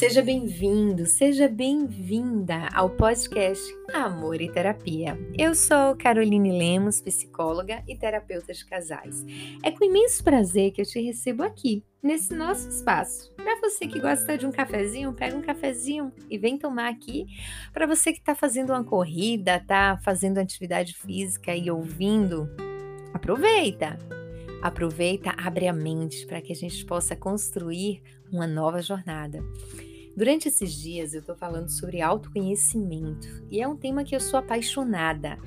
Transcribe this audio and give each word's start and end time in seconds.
Seja 0.00 0.22
bem-vindo, 0.22 1.04
seja 1.04 1.46
bem-vinda 1.46 2.70
ao 2.72 2.88
podcast 2.88 3.62
Amor 3.92 4.40
e 4.40 4.50
Terapia. 4.50 5.14
Eu 5.36 5.54
sou 5.54 5.94
Caroline 5.94 6.58
Lemos, 6.58 7.02
psicóloga 7.02 7.84
e 7.86 7.94
terapeuta 7.94 8.50
de 8.54 8.64
casais. 8.64 9.22
É 9.62 9.70
com 9.70 9.84
imenso 9.84 10.24
prazer 10.24 10.70
que 10.70 10.80
eu 10.80 10.86
te 10.86 10.98
recebo 11.02 11.42
aqui, 11.42 11.84
nesse 12.02 12.34
nosso 12.34 12.66
espaço. 12.70 13.30
Para 13.36 13.60
você 13.60 13.86
que 13.86 14.00
gosta 14.00 14.38
de 14.38 14.46
um 14.46 14.50
cafezinho, 14.50 15.12
pega 15.12 15.36
um 15.36 15.42
cafezinho 15.42 16.10
e 16.30 16.38
vem 16.38 16.56
tomar 16.56 16.88
aqui. 16.88 17.26
Para 17.70 17.86
você 17.86 18.10
que 18.10 18.20
está 18.20 18.34
fazendo 18.34 18.70
uma 18.70 18.82
corrida, 18.82 19.56
está 19.56 19.98
fazendo 20.02 20.38
atividade 20.38 20.94
física 20.94 21.54
e 21.54 21.70
ouvindo, 21.70 22.48
aproveita! 23.12 23.98
Aproveita, 24.62 25.34
abre 25.38 25.68
a 25.68 25.72
mente 25.72 26.26
para 26.26 26.40
que 26.40 26.52
a 26.52 26.56
gente 26.56 26.84
possa 26.84 27.16
construir 27.16 28.02
uma 28.30 28.46
nova 28.46 28.82
jornada. 28.82 29.42
Durante 30.20 30.48
esses 30.48 30.74
dias 30.74 31.14
eu 31.14 31.20
estou 31.20 31.34
falando 31.34 31.70
sobre 31.70 32.02
autoconhecimento 32.02 33.26
e 33.50 33.58
é 33.58 33.66
um 33.66 33.74
tema 33.74 34.04
que 34.04 34.14
eu 34.14 34.20
sou 34.20 34.38
apaixonada, 34.38 35.38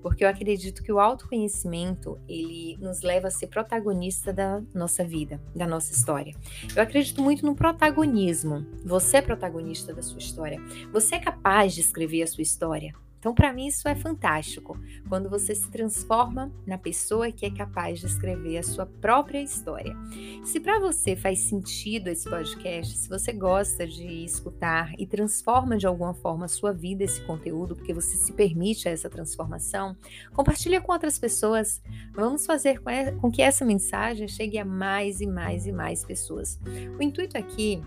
porque 0.00 0.24
eu 0.24 0.28
acredito 0.30 0.82
que 0.82 0.90
o 0.90 0.98
autoconhecimento 0.98 2.18
ele 2.26 2.74
nos 2.80 3.02
leva 3.02 3.28
a 3.28 3.30
ser 3.30 3.48
protagonista 3.48 4.32
da 4.32 4.62
nossa 4.72 5.04
vida, 5.04 5.38
da 5.54 5.66
nossa 5.66 5.92
história. 5.92 6.34
Eu 6.74 6.82
acredito 6.82 7.20
muito 7.20 7.44
no 7.44 7.54
protagonismo. 7.54 8.66
Você 8.82 9.18
é 9.18 9.20
protagonista 9.20 9.92
da 9.92 10.00
sua 10.00 10.20
história. 10.20 10.58
Você 10.90 11.16
é 11.16 11.20
capaz 11.20 11.74
de 11.74 11.82
escrever 11.82 12.22
a 12.22 12.26
sua 12.26 12.40
história. 12.40 12.94
Então, 13.24 13.34
para 13.34 13.54
mim, 13.54 13.68
isso 13.68 13.88
é 13.88 13.94
fantástico, 13.94 14.78
quando 15.08 15.30
você 15.30 15.54
se 15.54 15.70
transforma 15.70 16.52
na 16.66 16.76
pessoa 16.76 17.32
que 17.32 17.46
é 17.46 17.50
capaz 17.50 17.98
de 17.98 18.04
escrever 18.04 18.58
a 18.58 18.62
sua 18.62 18.84
própria 18.84 19.40
história. 19.40 19.96
Se 20.44 20.60
para 20.60 20.78
você 20.78 21.16
faz 21.16 21.38
sentido 21.38 22.08
esse 22.08 22.28
podcast, 22.28 22.94
se 22.94 23.08
você 23.08 23.32
gosta 23.32 23.86
de 23.86 24.26
escutar 24.26 24.92
e 24.98 25.06
transforma 25.06 25.78
de 25.78 25.86
alguma 25.86 26.12
forma 26.12 26.44
a 26.44 26.48
sua 26.48 26.70
vida 26.70 27.02
esse 27.02 27.22
conteúdo, 27.22 27.74
porque 27.74 27.94
você 27.94 28.14
se 28.18 28.30
permite 28.30 28.88
essa 28.88 29.08
transformação, 29.08 29.96
compartilha 30.34 30.78
com 30.82 30.92
outras 30.92 31.18
pessoas. 31.18 31.80
Vamos 32.12 32.44
fazer 32.44 32.78
com 33.22 33.30
que 33.30 33.40
essa 33.40 33.64
mensagem 33.64 34.28
chegue 34.28 34.58
a 34.58 34.66
mais 34.66 35.22
e 35.22 35.26
mais 35.26 35.64
e 35.64 35.72
mais 35.72 36.04
pessoas. 36.04 36.60
O 36.98 37.02
intuito 37.02 37.38
aqui 37.38 37.82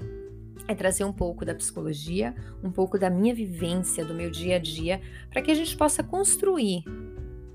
é 0.67 0.75
trazer 0.75 1.03
um 1.03 1.13
pouco 1.13 1.45
da 1.45 1.55
psicologia, 1.55 2.36
um 2.63 2.72
pouco 2.72 2.97
da 2.97 3.09
minha 3.09 3.33
vivência, 3.33 4.05
do 4.05 4.13
meu 4.13 4.30
dia 4.30 4.55
a 4.58 4.59
dia, 4.59 5.02
para 5.30 5.41
que 5.41 5.52
a 5.52 5.55
gente 5.55 5.75
possa 5.75 6.03
construir 6.03 6.83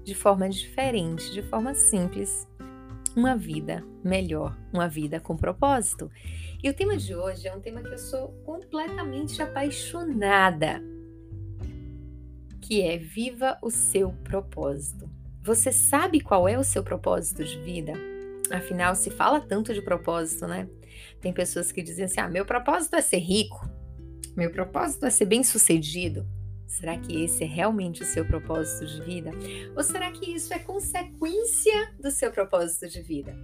de 0.04 0.14
forma 0.14 0.48
diferente, 0.48 1.32
de 1.32 1.42
forma 1.42 1.74
simples, 1.74 2.46
uma 3.16 3.36
vida 3.36 3.84
melhor, 4.02 4.56
uma 4.72 4.88
vida 4.88 5.20
com 5.20 5.36
propósito. 5.36 6.10
E 6.62 6.68
o 6.68 6.74
tema 6.74 6.96
de 6.96 7.14
hoje 7.14 7.46
é 7.48 7.54
um 7.54 7.60
tema 7.60 7.82
que 7.82 7.92
eu 7.92 7.98
sou 7.98 8.28
completamente 8.44 9.42
apaixonada, 9.42 10.82
que 12.60 12.82
é 12.82 12.96
viva 12.96 13.58
o 13.62 13.70
seu 13.70 14.12
propósito. 14.24 15.10
Você 15.42 15.72
sabe 15.72 16.20
qual 16.20 16.48
é 16.48 16.56
o 16.56 16.64
seu 16.64 16.82
propósito 16.82 17.44
de 17.44 17.58
vida? 17.58 17.92
Afinal, 18.50 18.94
se 18.94 19.10
fala 19.10 19.40
tanto 19.40 19.74
de 19.74 19.82
propósito, 19.82 20.46
né? 20.46 20.68
Tem 21.22 21.32
pessoas 21.32 21.72
que 21.72 21.82
dizem 21.82 22.04
assim: 22.04 22.20
ah, 22.20 22.28
meu 22.28 22.44
propósito 22.44 22.96
é 22.96 23.00
ser 23.00 23.18
rico, 23.18 23.66
meu 24.36 24.50
propósito 24.50 25.06
é 25.06 25.10
ser 25.10 25.24
bem-sucedido. 25.24 26.26
Será 26.66 26.98
que 26.98 27.22
esse 27.22 27.44
é 27.44 27.46
realmente 27.46 28.02
o 28.02 28.06
seu 28.06 28.24
propósito 28.24 28.86
de 28.86 29.02
vida? 29.02 29.30
Ou 29.76 29.82
será 29.82 30.10
que 30.10 30.34
isso 30.34 30.52
é 30.54 30.58
consequência 30.58 31.92
do 32.00 32.10
seu 32.10 32.32
propósito 32.32 32.88
de 32.88 33.02
vida? 33.02 33.36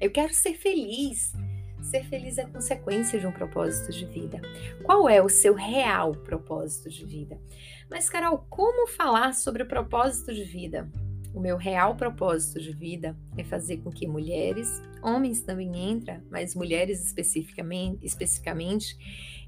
Eu 0.00 0.10
quero 0.10 0.34
ser 0.34 0.54
feliz. 0.54 1.32
Ser 1.80 2.04
feliz 2.04 2.38
é 2.38 2.44
consequência 2.44 3.18
de 3.18 3.26
um 3.26 3.32
propósito 3.32 3.92
de 3.92 4.04
vida. 4.06 4.40
Qual 4.82 5.08
é 5.08 5.22
o 5.22 5.28
seu 5.28 5.54
real 5.54 6.12
propósito 6.12 6.90
de 6.90 7.04
vida? 7.04 7.40
Mas, 7.88 8.10
Carol, 8.10 8.44
como 8.50 8.88
falar 8.88 9.34
sobre 9.34 9.62
o 9.62 9.68
propósito 9.68 10.34
de 10.34 10.44
vida? 10.44 10.90
O 11.34 11.40
meu 11.40 11.56
real 11.56 11.96
propósito 11.96 12.60
de 12.60 12.72
vida 12.72 13.16
é 13.38 13.42
fazer 13.42 13.78
com 13.78 13.90
que 13.90 14.06
mulheres, 14.06 14.82
homens 15.02 15.40
também 15.40 15.90
entram, 15.90 16.22
mas 16.30 16.54
mulheres 16.54 17.02
especificamente, 17.04 18.04
especificamente, 18.04 18.96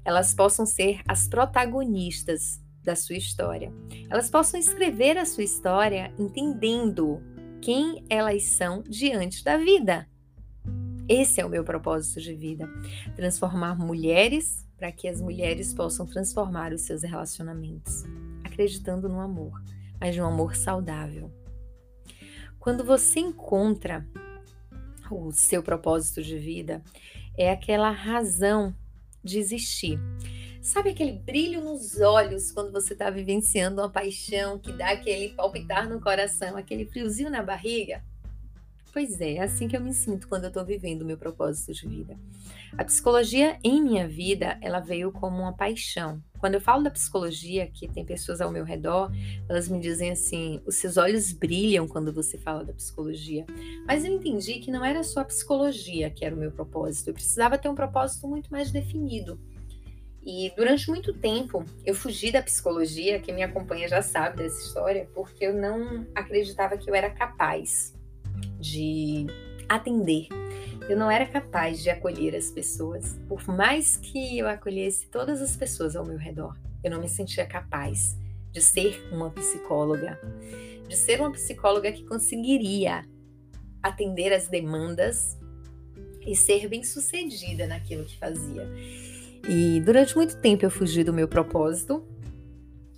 elas 0.03 0.33
possam 0.33 0.65
ser 0.65 1.01
as 1.07 1.27
protagonistas 1.27 2.59
da 2.83 2.95
sua 2.95 3.15
história. 3.15 3.71
Elas 4.09 4.29
possam 4.29 4.59
escrever 4.59 5.17
a 5.17 5.25
sua 5.25 5.43
história 5.43 6.13
entendendo 6.17 7.21
quem 7.61 8.03
elas 8.09 8.43
são 8.43 8.83
diante 8.83 9.43
da 9.43 9.57
vida. 9.57 10.07
Esse 11.07 11.39
é 11.39 11.45
o 11.45 11.49
meu 11.49 11.63
propósito 11.63 12.19
de 12.19 12.33
vida: 12.33 12.67
transformar 13.15 13.77
mulheres 13.77 14.65
para 14.77 14.91
que 14.91 15.07
as 15.07 15.21
mulheres 15.21 15.73
possam 15.73 16.05
transformar 16.05 16.73
os 16.73 16.81
seus 16.81 17.03
relacionamentos, 17.03 18.03
acreditando 18.43 19.07
no 19.07 19.19
amor, 19.19 19.61
mas 19.99 20.13
de 20.13 20.21
um 20.21 20.25
amor 20.25 20.55
saudável. 20.55 21.31
Quando 22.65 22.83
você 22.83 23.19
encontra 23.19 24.03
o 25.11 25.31
seu 25.31 25.61
propósito 25.61 26.23
de 26.23 26.35
vida, 26.35 26.81
é 27.37 27.51
aquela 27.51 27.91
razão 27.91 28.75
de 29.23 29.37
existir. 29.37 29.99
Sabe 30.63 30.89
aquele 30.89 31.11
brilho 31.11 31.63
nos 31.63 32.01
olhos 32.01 32.51
quando 32.51 32.71
você 32.71 32.93
está 32.93 33.11
vivenciando 33.11 33.83
uma 33.83 33.89
paixão 33.91 34.57
que 34.57 34.73
dá 34.73 34.93
aquele 34.93 35.29
palpitar 35.35 35.87
no 35.87 36.01
coração, 36.01 36.57
aquele 36.57 36.87
friozinho 36.87 37.29
na 37.29 37.43
barriga? 37.43 38.03
Pois 38.95 39.19
é, 39.19 39.33
é 39.33 39.41
assim 39.41 39.67
que 39.67 39.75
eu 39.75 39.81
me 39.81 39.93
sinto 39.93 40.25
quando 40.25 40.45
eu 40.45 40.47
estou 40.47 40.63
vivendo 40.63 41.01
o 41.01 41.05
meu 41.05 41.17
propósito 41.17 41.73
de 41.73 41.85
vida. 41.85 42.17
A 42.77 42.83
psicologia 42.85 43.59
em 43.61 43.83
minha 43.83 44.07
vida, 44.07 44.57
ela 44.61 44.79
veio 44.79 45.11
como 45.11 45.41
uma 45.41 45.51
paixão. 45.51 46.23
Quando 46.39 46.53
eu 46.53 46.61
falo 46.61 46.81
da 46.81 46.89
psicologia, 46.89 47.67
que 47.67 47.89
tem 47.89 48.05
pessoas 48.05 48.39
ao 48.39 48.49
meu 48.49 48.63
redor, 48.63 49.11
elas 49.49 49.67
me 49.67 49.81
dizem 49.81 50.11
assim: 50.11 50.61
os 50.65 50.77
seus 50.77 50.95
olhos 50.95 51.33
brilham 51.33 51.89
quando 51.89 52.13
você 52.13 52.37
fala 52.37 52.63
da 52.63 52.71
psicologia. 52.71 53.45
Mas 53.85 54.05
eu 54.05 54.13
entendi 54.13 54.59
que 54.59 54.71
não 54.71 54.85
era 54.85 55.03
só 55.03 55.19
a 55.19 55.25
psicologia 55.25 56.09
que 56.09 56.23
era 56.23 56.33
o 56.33 56.39
meu 56.39 56.51
propósito, 56.51 57.09
eu 57.09 57.13
precisava 57.13 57.57
ter 57.57 57.67
um 57.67 57.75
propósito 57.75 58.29
muito 58.29 58.49
mais 58.49 58.71
definido. 58.71 59.37
E 60.25 60.53
durante 60.55 60.87
muito 60.87 61.13
tempo 61.13 61.65
eu 61.85 61.93
fugi 61.93 62.31
da 62.31 62.41
psicologia, 62.41 63.19
quem 63.19 63.35
me 63.35 63.43
acompanha 63.43 63.89
já 63.89 64.01
sabe 64.01 64.37
dessa 64.37 64.65
história, 64.65 65.05
porque 65.13 65.47
eu 65.47 65.53
não 65.53 66.07
acreditava 66.15 66.77
que 66.77 66.89
eu 66.89 66.95
era 66.95 67.09
capaz 67.09 67.93
de 68.65 69.27
atender. 69.69 70.27
Eu 70.89 70.97
não 70.97 71.09
era 71.09 71.25
capaz 71.25 71.81
de 71.81 71.89
acolher 71.89 72.35
as 72.35 72.49
pessoas. 72.49 73.17
Por 73.27 73.47
mais 73.47 73.97
que 73.97 74.37
eu 74.37 74.47
acolhesse 74.47 75.07
todas 75.07 75.41
as 75.41 75.55
pessoas 75.55 75.95
ao 75.95 76.05
meu 76.05 76.17
redor, 76.17 76.57
eu 76.83 76.89
não 76.89 76.99
me 76.99 77.07
sentia 77.07 77.45
capaz 77.45 78.17
de 78.51 78.61
ser 78.61 79.07
uma 79.11 79.29
psicóloga, 79.29 80.19
de 80.87 80.95
ser 80.95 81.19
uma 81.19 81.31
psicóloga 81.31 81.91
que 81.91 82.03
conseguiria 82.05 83.03
atender 83.83 84.33
as 84.33 84.47
demandas 84.47 85.37
e 86.25 86.35
ser 86.35 86.67
bem-sucedida 86.67 87.67
naquilo 87.67 88.05
que 88.05 88.17
fazia. 88.17 88.67
E 89.47 89.79
durante 89.81 90.15
muito 90.15 90.37
tempo 90.37 90.65
eu 90.65 90.71
fugi 90.71 91.03
do 91.03 91.13
meu 91.13 91.27
propósito, 91.27 92.03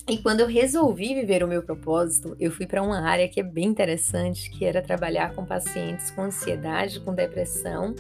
e 0.08 0.18
quando 0.18 0.40
eu 0.40 0.48
resolvi 0.48 1.14
viver 1.14 1.44
o 1.44 1.48
meu 1.48 1.62
propósito, 1.62 2.36
eu 2.40 2.50
fui 2.52 2.66
para 2.66 2.82
uma 2.82 3.02
área 3.02 3.28
que 3.28 3.42
é 3.42 3.44
bem 3.44 3.66
interessante, 3.66 4.50
que 4.50 4.64
era 4.64 4.82
trabalhar 4.82 5.36
com 5.36 5.46
pacientes 5.46 6.12
com 6.12 6.22
ansiedade, 6.22 7.02
com 7.02 7.14
depressão 7.14 7.94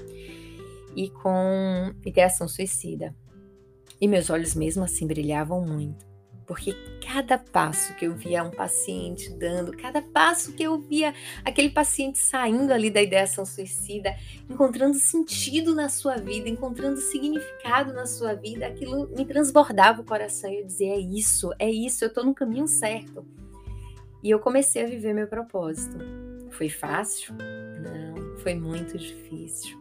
e 0.96 1.10
com 1.10 1.94
ideação 2.06 2.48
suicida. 2.48 3.14
E 4.00 4.08
meus 4.08 4.30
olhos 4.30 4.56
mesmo 4.56 4.84
assim 4.84 5.06
brilhavam 5.06 5.62
muito 5.62 6.07
porque 6.48 6.74
cada 7.06 7.38
passo 7.38 7.94
que 7.96 8.06
eu 8.06 8.16
via 8.16 8.42
um 8.42 8.50
paciente 8.50 9.30
dando, 9.34 9.76
cada 9.76 10.02
passo 10.02 10.54
que 10.54 10.64
eu 10.64 10.80
via 10.80 11.14
aquele 11.44 11.70
paciente 11.70 12.18
saindo 12.18 12.72
ali 12.72 12.90
da 12.90 13.02
ideação 13.02 13.46
suicida, 13.46 14.16
encontrando 14.50 14.96
sentido 14.96 15.76
na 15.76 15.90
sua 15.90 16.16
vida, 16.16 16.48
encontrando 16.48 17.02
significado 17.02 17.92
na 17.94 18.06
sua 18.06 18.34
vida, 18.34 18.66
aquilo 18.66 19.10
me 19.10 19.26
transbordava 19.26 20.02
o 20.02 20.06
coração 20.06 20.50
e 20.50 20.62
eu 20.62 20.66
dizia: 20.66 20.94
é 20.94 21.00
isso, 21.00 21.52
é 21.60 21.70
isso, 21.70 22.06
eu 22.06 22.08
estou 22.08 22.24
no 22.24 22.34
caminho 22.34 22.68
certo. 22.68 23.28
E 24.24 24.30
eu 24.30 24.40
comecei 24.40 24.84
a 24.84 24.88
viver 24.88 25.14
meu 25.14 25.28
propósito. 25.28 25.98
Foi 26.52 26.70
fácil? 26.70 27.36
Não, 27.36 28.38
foi 28.38 28.56
muito 28.56 28.98
difícil. 28.98 29.78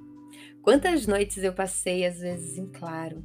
Quantas 0.62 1.06
noites 1.06 1.44
eu 1.44 1.52
passei, 1.52 2.04
às 2.04 2.18
vezes, 2.18 2.58
em 2.58 2.66
claro, 2.66 3.24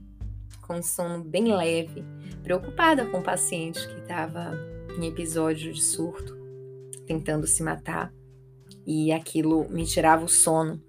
com 0.71 0.81
sono 0.81 1.21
bem 1.21 1.53
leve, 1.53 2.01
preocupada 2.41 3.05
com 3.05 3.19
o 3.19 3.23
paciente 3.23 3.85
que 3.85 3.99
estava 3.99 4.57
em 4.97 5.05
episódio 5.05 5.73
de 5.73 5.81
surto, 5.81 6.33
tentando 7.05 7.45
se 7.45 7.61
matar, 7.61 8.13
e 8.87 9.11
aquilo 9.11 9.67
me 9.69 9.85
tirava 9.85 10.23
o 10.23 10.29
sono. 10.29 10.81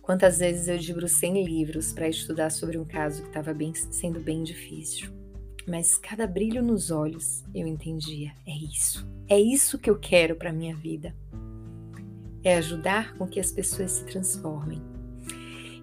Quantas 0.00 0.38
vezes 0.38 0.68
eu 0.68 0.78
debrucei 0.78 1.28
em 1.28 1.44
livros 1.44 1.92
para 1.92 2.08
estudar 2.08 2.48
sobre 2.48 2.78
um 2.78 2.84
caso 2.86 3.20
que 3.20 3.28
estava 3.28 3.54
sendo 3.90 4.20
bem 4.20 4.42
difícil. 4.42 5.10
Mas 5.68 5.98
cada 5.98 6.26
brilho 6.26 6.62
nos 6.62 6.90
olhos 6.90 7.44
eu 7.54 7.66
entendia: 7.66 8.32
é 8.46 8.56
isso, 8.56 9.06
é 9.28 9.38
isso 9.38 9.78
que 9.78 9.90
eu 9.90 9.98
quero 9.98 10.34
para 10.34 10.50
minha 10.50 10.74
vida. 10.74 11.14
É 12.42 12.56
ajudar 12.56 13.14
com 13.18 13.26
que 13.26 13.38
as 13.38 13.52
pessoas 13.52 13.90
se 13.90 14.04
transformem. 14.06 14.80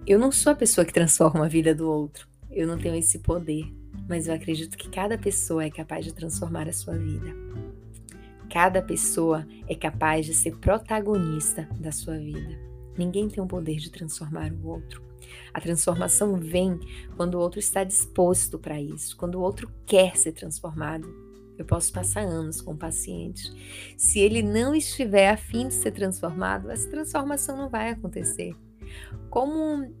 Eu 0.04 0.18
não 0.18 0.32
sou 0.32 0.52
a 0.52 0.56
pessoa 0.56 0.84
que 0.84 0.92
transforma 0.92 1.44
a 1.44 1.48
vida 1.48 1.72
do 1.72 1.88
outro, 1.88 2.31
eu 2.52 2.66
não 2.66 2.78
tenho 2.78 2.94
esse 2.94 3.18
poder, 3.18 3.72
mas 4.08 4.28
eu 4.28 4.34
acredito 4.34 4.76
que 4.76 4.88
cada 4.88 5.16
pessoa 5.16 5.64
é 5.64 5.70
capaz 5.70 6.04
de 6.04 6.12
transformar 6.12 6.68
a 6.68 6.72
sua 6.72 6.96
vida. 6.96 7.34
Cada 8.50 8.82
pessoa 8.82 9.46
é 9.66 9.74
capaz 9.74 10.26
de 10.26 10.34
ser 10.34 10.56
protagonista 10.56 11.66
da 11.80 11.90
sua 11.90 12.18
vida. 12.18 12.58
Ninguém 12.96 13.28
tem 13.28 13.42
o 13.42 13.46
poder 13.46 13.76
de 13.76 13.90
transformar 13.90 14.52
o 14.52 14.68
outro. 14.68 15.02
A 15.54 15.60
transformação 15.60 16.36
vem 16.36 16.78
quando 17.16 17.34
o 17.36 17.40
outro 17.40 17.58
está 17.58 17.84
disposto 17.84 18.58
para 18.58 18.80
isso, 18.80 19.16
quando 19.16 19.36
o 19.36 19.40
outro 19.40 19.70
quer 19.86 20.16
ser 20.16 20.32
transformado. 20.32 21.08
Eu 21.56 21.64
posso 21.64 21.92
passar 21.92 22.22
anos 22.22 22.60
com 22.60 22.72
o 22.72 22.76
paciente. 22.76 23.42
Se 23.96 24.18
ele 24.18 24.42
não 24.42 24.74
estiver 24.74 25.30
afim 25.30 25.68
de 25.68 25.74
ser 25.74 25.92
transformado, 25.92 26.70
essa 26.70 26.90
transformação 26.90 27.56
não 27.56 27.68
vai 27.68 27.90
acontecer. 27.90 28.54
Como 29.30 29.94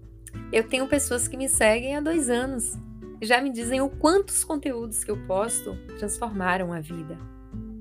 eu 0.52 0.68
tenho 0.68 0.86
pessoas 0.86 1.26
que 1.26 1.36
me 1.36 1.48
seguem 1.48 1.96
há 1.96 2.00
dois 2.00 2.28
anos 2.28 2.76
e 3.20 3.26
já 3.26 3.40
me 3.40 3.50
dizem 3.50 3.80
o 3.80 3.88
quantos 3.88 4.44
conteúdos 4.44 5.04
que 5.04 5.10
eu 5.10 5.26
posto 5.26 5.76
transformaram 5.98 6.72
a 6.72 6.80
vida. 6.80 7.16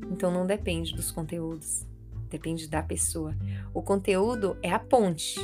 Então 0.10 0.32
não 0.32 0.46
depende 0.46 0.96
dos 0.96 1.12
conteúdos, 1.12 1.86
depende 2.30 2.70
da 2.70 2.82
pessoa. 2.82 3.36
O 3.74 3.82
conteúdo 3.82 4.56
é 4.62 4.72
a 4.72 4.80
ponte, 4.80 5.40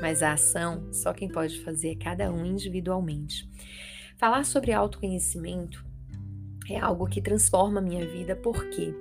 mas 0.00 0.22
a 0.22 0.32
ação 0.32 0.92
só 0.92 1.12
quem 1.12 1.28
pode 1.28 1.60
fazer 1.60 1.90
é 1.90 1.94
cada 1.94 2.32
um 2.32 2.44
individualmente. 2.44 3.48
Falar 4.16 4.44
sobre 4.44 4.72
autoconhecimento 4.72 5.84
é 6.68 6.78
algo 6.78 7.06
que 7.06 7.20
transforma 7.20 7.80
a 7.80 7.82
minha 7.82 8.06
vida, 8.06 8.34
porque 8.34 8.94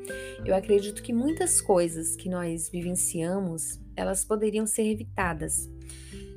eu 0.43 0.55
acredito 0.55 1.01
que 1.01 1.13
muitas 1.13 1.61
coisas 1.61 2.15
que 2.15 2.27
nós 2.27 2.69
vivenciamos, 2.69 3.79
elas 3.95 4.25
poderiam 4.25 4.65
ser 4.65 4.83
evitadas 4.83 5.69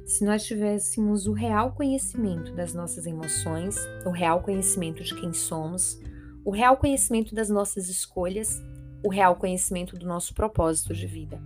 se 0.06 0.22
nós 0.24 0.44
tivéssemos 0.44 1.26
o 1.26 1.32
real 1.32 1.72
conhecimento 1.72 2.52
das 2.52 2.74
nossas 2.74 3.06
emoções, 3.06 3.76
o 4.04 4.10
real 4.10 4.42
conhecimento 4.42 5.02
de 5.02 5.14
quem 5.14 5.32
somos, 5.32 5.98
o 6.44 6.50
real 6.50 6.76
conhecimento 6.76 7.34
das 7.34 7.48
nossas 7.48 7.88
escolhas, 7.88 8.62
o 9.02 9.08
real 9.08 9.36
conhecimento 9.36 9.96
do 9.96 10.06
nosso 10.06 10.34
propósito 10.34 10.92
de 10.92 11.06
vida. 11.06 11.40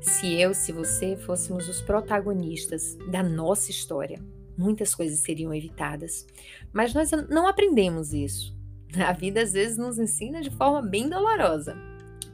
Se 0.00 0.34
eu, 0.40 0.54
se 0.54 0.72
você 0.72 1.16
fôssemos 1.16 1.68
os 1.68 1.82
protagonistas 1.82 2.96
da 3.10 3.22
nossa 3.22 3.70
história, 3.70 4.18
muitas 4.56 4.94
coisas 4.94 5.20
seriam 5.20 5.52
evitadas. 5.52 6.26
Mas 6.72 6.94
nós 6.94 7.10
não 7.28 7.46
aprendemos 7.46 8.14
isso. 8.14 8.56
A 8.96 9.12
vida 9.12 9.42
às 9.42 9.52
vezes 9.52 9.76
nos 9.76 9.98
ensina 9.98 10.40
de 10.40 10.50
forma 10.50 10.80
bem 10.80 11.08
dolorosa. 11.08 11.76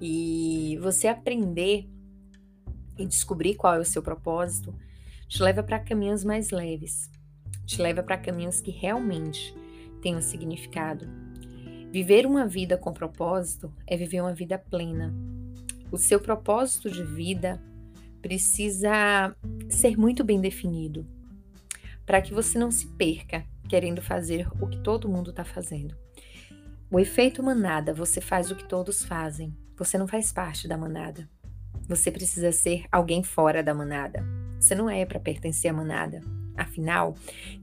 E 0.01 0.79
você 0.81 1.09
aprender 1.09 1.89
e 2.97 3.05
descobrir 3.05 3.57
qual 3.57 3.75
é 3.75 3.81
o 3.81 3.85
seu 3.85 4.03
propósito 4.03 4.73
te 5.29 5.43
leva 5.43 5.63
para 5.63 5.79
caminhos 5.79 6.25
mais 6.25 6.51
leves, 6.51 7.11
te 7.67 7.81
leva 7.81 8.03
para 8.03 8.19
caminhos 8.19 8.61
que 8.61 8.71
realmente 8.71 9.55
têm 10.01 10.17
um 10.17 10.23
significado. 10.23 11.09
Viver 11.91 12.27
uma 12.27 12.47
vida 12.47 12.77
com 12.77 12.93
propósito 12.93 13.73
é 13.87 13.97
viver 13.97 14.21
uma 14.21 14.35
vida 14.35 14.59
plena. 14.59 15.15
O 15.91 15.97
seu 15.97 16.21
propósito 16.21 16.91
de 16.91 17.05
vida 17.05 17.63
precisa 18.21 19.35
ser 19.69 19.97
muito 19.97 20.25
bem 20.25 20.41
definido 20.41 21.07
para 22.07 22.21
que 22.21 22.35
você 22.35 22.59
não 22.59 22.71
se 22.71 22.87
perca 22.89 23.45
querendo 23.69 24.03
fazer 24.03 24.49
o 24.61 24.67
que 24.67 24.79
todo 24.83 25.09
mundo 25.09 25.31
está 25.31 25.45
fazendo. 25.45 25.97
O 26.91 27.01
efeito 27.01 27.43
manada, 27.43 27.93
você 27.93 28.21
faz 28.21 28.51
o 28.51 28.57
que 28.57 28.65
todos 28.69 29.03
fazem. 29.03 29.57
Você 29.77 29.99
não 29.99 30.07
faz 30.07 30.31
parte 30.33 30.69
da 30.69 30.77
manada. 30.77 31.29
Você 31.89 32.11
precisa 32.11 32.53
ser 32.53 32.85
alguém 32.93 33.23
fora 33.23 33.63
da 33.63 33.75
manada. 33.75 34.25
Você 34.65 34.75
não 34.75 34.89
é 34.89 35.05
para 35.05 35.21
pertencer 35.21 35.71
à 35.71 35.75
manada. 35.75 36.23
Afinal, 36.57 37.15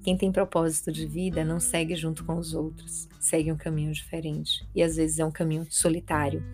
quem 0.03 0.15
tem 0.15 0.31
propósito 0.31 0.91
de 0.91 1.07
vida 1.07 1.43
não 1.43 1.59
segue 1.59 1.95
junto 1.95 2.23
com 2.23 2.35
os 2.35 2.53
outros, 2.53 3.09
segue 3.19 3.51
um 3.51 3.57
caminho 3.57 3.91
diferente. 3.91 4.63
E 4.75 4.83
às 4.83 4.97
vezes 4.97 5.17
é 5.17 5.25
um 5.25 5.31
caminho 5.31 5.65
solitário. 5.67 6.45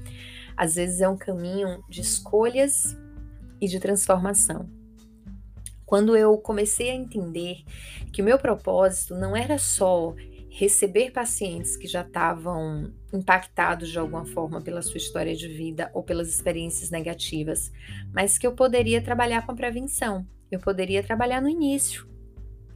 Às 0.55 0.75
vezes 0.75 1.01
é 1.01 1.09
um 1.09 1.17
caminho 1.17 1.83
de 1.89 1.99
escolhas 1.99 2.97
e 3.59 3.67
de 3.67 3.77
transformação. 3.77 4.69
Quando 5.85 6.15
eu 6.15 6.38
comecei 6.38 6.91
a 6.91 6.95
entender 6.95 7.65
que 8.13 8.21
o 8.21 8.25
meu 8.25 8.39
propósito 8.39 9.15
não 9.15 9.35
era 9.35 9.57
só 9.57 10.15
receber 10.49 11.11
pacientes 11.11 11.75
que 11.75 11.88
já 11.88 12.03
estavam 12.03 12.94
impactados 13.13 13.89
de 13.89 13.99
alguma 13.99 14.25
forma 14.25 14.61
pela 14.61 14.81
sua 14.81 14.97
história 14.97 15.35
de 15.35 15.49
vida 15.49 15.91
ou 15.94 16.03
pelas 16.03 16.29
experiências 16.29 16.89
negativas, 16.89 17.69
mas 18.13 18.38
que 18.38 18.47
eu 18.47 18.53
poderia 18.53 19.01
trabalhar 19.01 19.45
com 19.45 19.51
a 19.51 19.55
prevenção, 19.55 20.25
eu 20.51 20.59
poderia 20.59 21.03
trabalhar 21.03 21.41
no 21.41 21.49
início. 21.49 22.07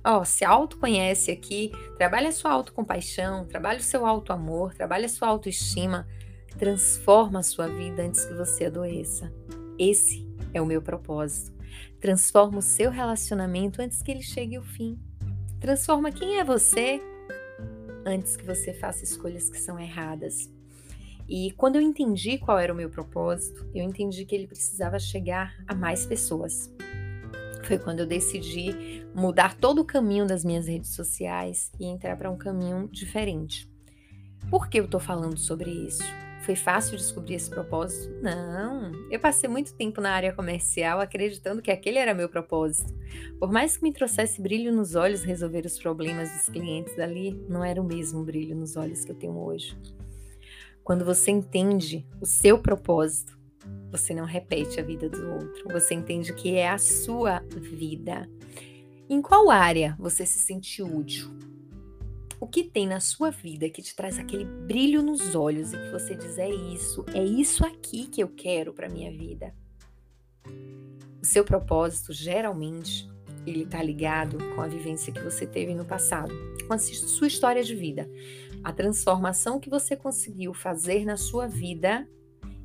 Ó, 0.04 0.24
se 0.24 0.44
autoconhece 0.44 1.30
aqui, 1.30 1.72
trabalha 1.98 2.30
a 2.30 2.32
sua 2.32 2.52
autocompaixão, 2.52 3.46
trabalha 3.46 3.80
o 3.80 3.84
seu 3.84 4.06
autoamor, 4.06 4.74
trabalha 4.74 5.06
a 5.06 5.10
sua 5.10 5.28
autoestima, 5.28 6.08
transforma 6.58 7.40
a 7.40 7.44
sua 7.44 7.68
vida 7.68 8.04
antes 8.04 8.26
que 8.26 8.34
você 8.34 8.66
adoeça. 8.66 9.32
Esse 9.78 10.28
é 10.54 10.62
o 10.62 10.66
meu 10.66 10.82
propósito. 10.82 11.54
Transforma 12.00 12.58
o 12.58 12.64
seu 12.64 12.90
relacionamento 12.90 13.82
antes 13.82 14.02
que 14.02 14.12
ele 14.12 14.24
chegue 14.24 14.56
ao 14.56 14.64
fim. 14.64 15.00
Transforma 15.60 16.12
quem 16.12 16.40
é 16.40 16.44
você 16.44 17.00
antes 18.04 18.36
que 18.36 18.46
você 18.46 18.74
faça 18.74 19.04
escolhas 19.04 19.50
que 19.50 19.60
são 19.60 19.80
erradas. 19.80 20.50
E 21.30 21.52
quando 21.52 21.76
eu 21.76 21.82
entendi 21.82 22.40
qual 22.40 22.60
era 22.60 22.74
o 22.74 22.76
meu 22.76 22.90
propósito, 22.90 23.70
eu 23.74 23.84
entendi 23.84 24.26
que 24.26 24.36
ele 24.36 24.48
precisava 24.48 25.00
chegar 25.00 25.56
a 25.68 25.76
mais 25.76 26.06
pessoas. 26.06 26.70
Foi 27.72 27.80
quando 27.80 28.02
eu 28.02 28.06
decidi 28.06 29.02
mudar 29.16 29.56
todo 29.56 29.80
o 29.80 29.86
caminho 29.86 30.28
das 30.28 30.44
minhas 30.44 30.68
redes 30.68 30.94
sociais 30.94 31.72
e 31.80 31.86
entrar 31.86 32.18
para 32.18 32.30
um 32.30 32.38
caminho 32.38 32.90
diferente. 32.92 33.66
Por 34.50 34.68
que 34.68 34.78
eu 34.78 34.84
estou 34.84 35.00
falando 35.00 35.38
sobre 35.38 35.72
isso? 35.72 36.04
Foi 36.42 36.54
fácil 36.54 36.98
descobrir 36.98 37.36
esse 37.36 37.50
propósito? 37.50 38.14
Não. 38.22 38.92
Eu 39.10 39.22
passei 39.22 39.50
muito 39.50 39.74
tempo 39.74 40.02
na 40.02 40.12
área 40.12 40.34
comercial 40.34 41.00
acreditando 41.00 41.62
que 41.62 41.72
aquele 41.72 41.98
era 41.98 42.14
meu 42.14 42.28
propósito. 42.28 42.94
Por 43.40 43.50
mais 43.50 43.78
que 43.78 43.84
me 43.84 43.94
trouxesse 43.94 44.42
brilho 44.42 44.74
nos 44.74 44.94
olhos 44.96 45.24
resolver 45.24 45.66
os 45.66 45.80
problemas 45.80 46.30
dos 46.30 46.50
clientes 46.50 47.00
ali, 47.00 47.42
não 47.48 47.64
era 47.64 47.82
o 47.82 47.86
mesmo 47.86 48.22
brilho 48.22 48.54
nos 48.54 48.76
olhos 48.76 49.06
que 49.06 49.12
eu 49.14 49.16
tenho 49.16 49.38
hoje. 49.38 49.78
Quando 50.84 51.06
você 51.06 51.32
entende 51.32 52.06
o 52.20 52.26
seu 52.26 52.60
propósito, 52.60 53.40
você 53.92 54.14
não 54.14 54.26
repete 54.26 54.80
a 54.80 54.84
vida 54.84 55.10
do 55.10 55.30
outro. 55.32 55.68
Você 55.72 55.94
entende 55.94 56.34
que 56.34 56.56
é 56.56 56.70
a 56.70 56.78
sua 56.78 57.40
vida. 57.50 58.30
Em 59.10 59.22
qual 59.22 59.52
área 59.52 59.96
você 60.00 60.26
se 60.26 60.40
sente 60.40 60.82
útil? 60.82 61.30
O 62.40 62.48
que 62.48 62.64
tem 62.64 62.88
na 62.88 63.00
sua 63.00 63.30
vida 63.30 63.70
que 63.70 63.82
te 63.82 63.96
traz 63.96 64.18
aquele 64.18 64.46
brilho 64.46 65.04
nos 65.04 65.36
olhos 65.36 65.74
e 65.74 65.78
que 65.78 65.92
você 65.92 66.16
diz 66.16 66.38
é 66.38 66.50
isso, 66.50 67.06
é 67.14 67.24
isso 67.24 67.66
aqui 67.66 68.08
que 68.08 68.24
eu 68.24 68.30
quero 68.30 68.74
para 68.74 68.90
minha 68.90 69.12
vida? 69.12 69.54
O 71.22 71.26
seu 71.26 71.44
propósito 71.44 72.14
geralmente 72.14 73.08
ele 73.46 73.64
está 73.64 73.82
ligado 73.84 74.38
com 74.56 74.62
a 74.62 74.68
vivência 74.68 75.14
que 75.14 75.22
você 75.22 75.46
teve 75.46 75.74
no 75.74 75.86
passado, 75.86 76.34
com 76.68 76.74
a 76.74 76.80
sua 76.80 77.28
história 77.28 77.64
de 77.64 77.76
vida, 77.76 78.10
a 78.64 78.72
transformação 78.72 79.60
que 79.60 79.70
você 79.70 79.96
conseguiu 79.96 80.54
fazer 80.54 81.06
na 81.06 81.18
sua 81.18 81.48
vida 81.48 82.08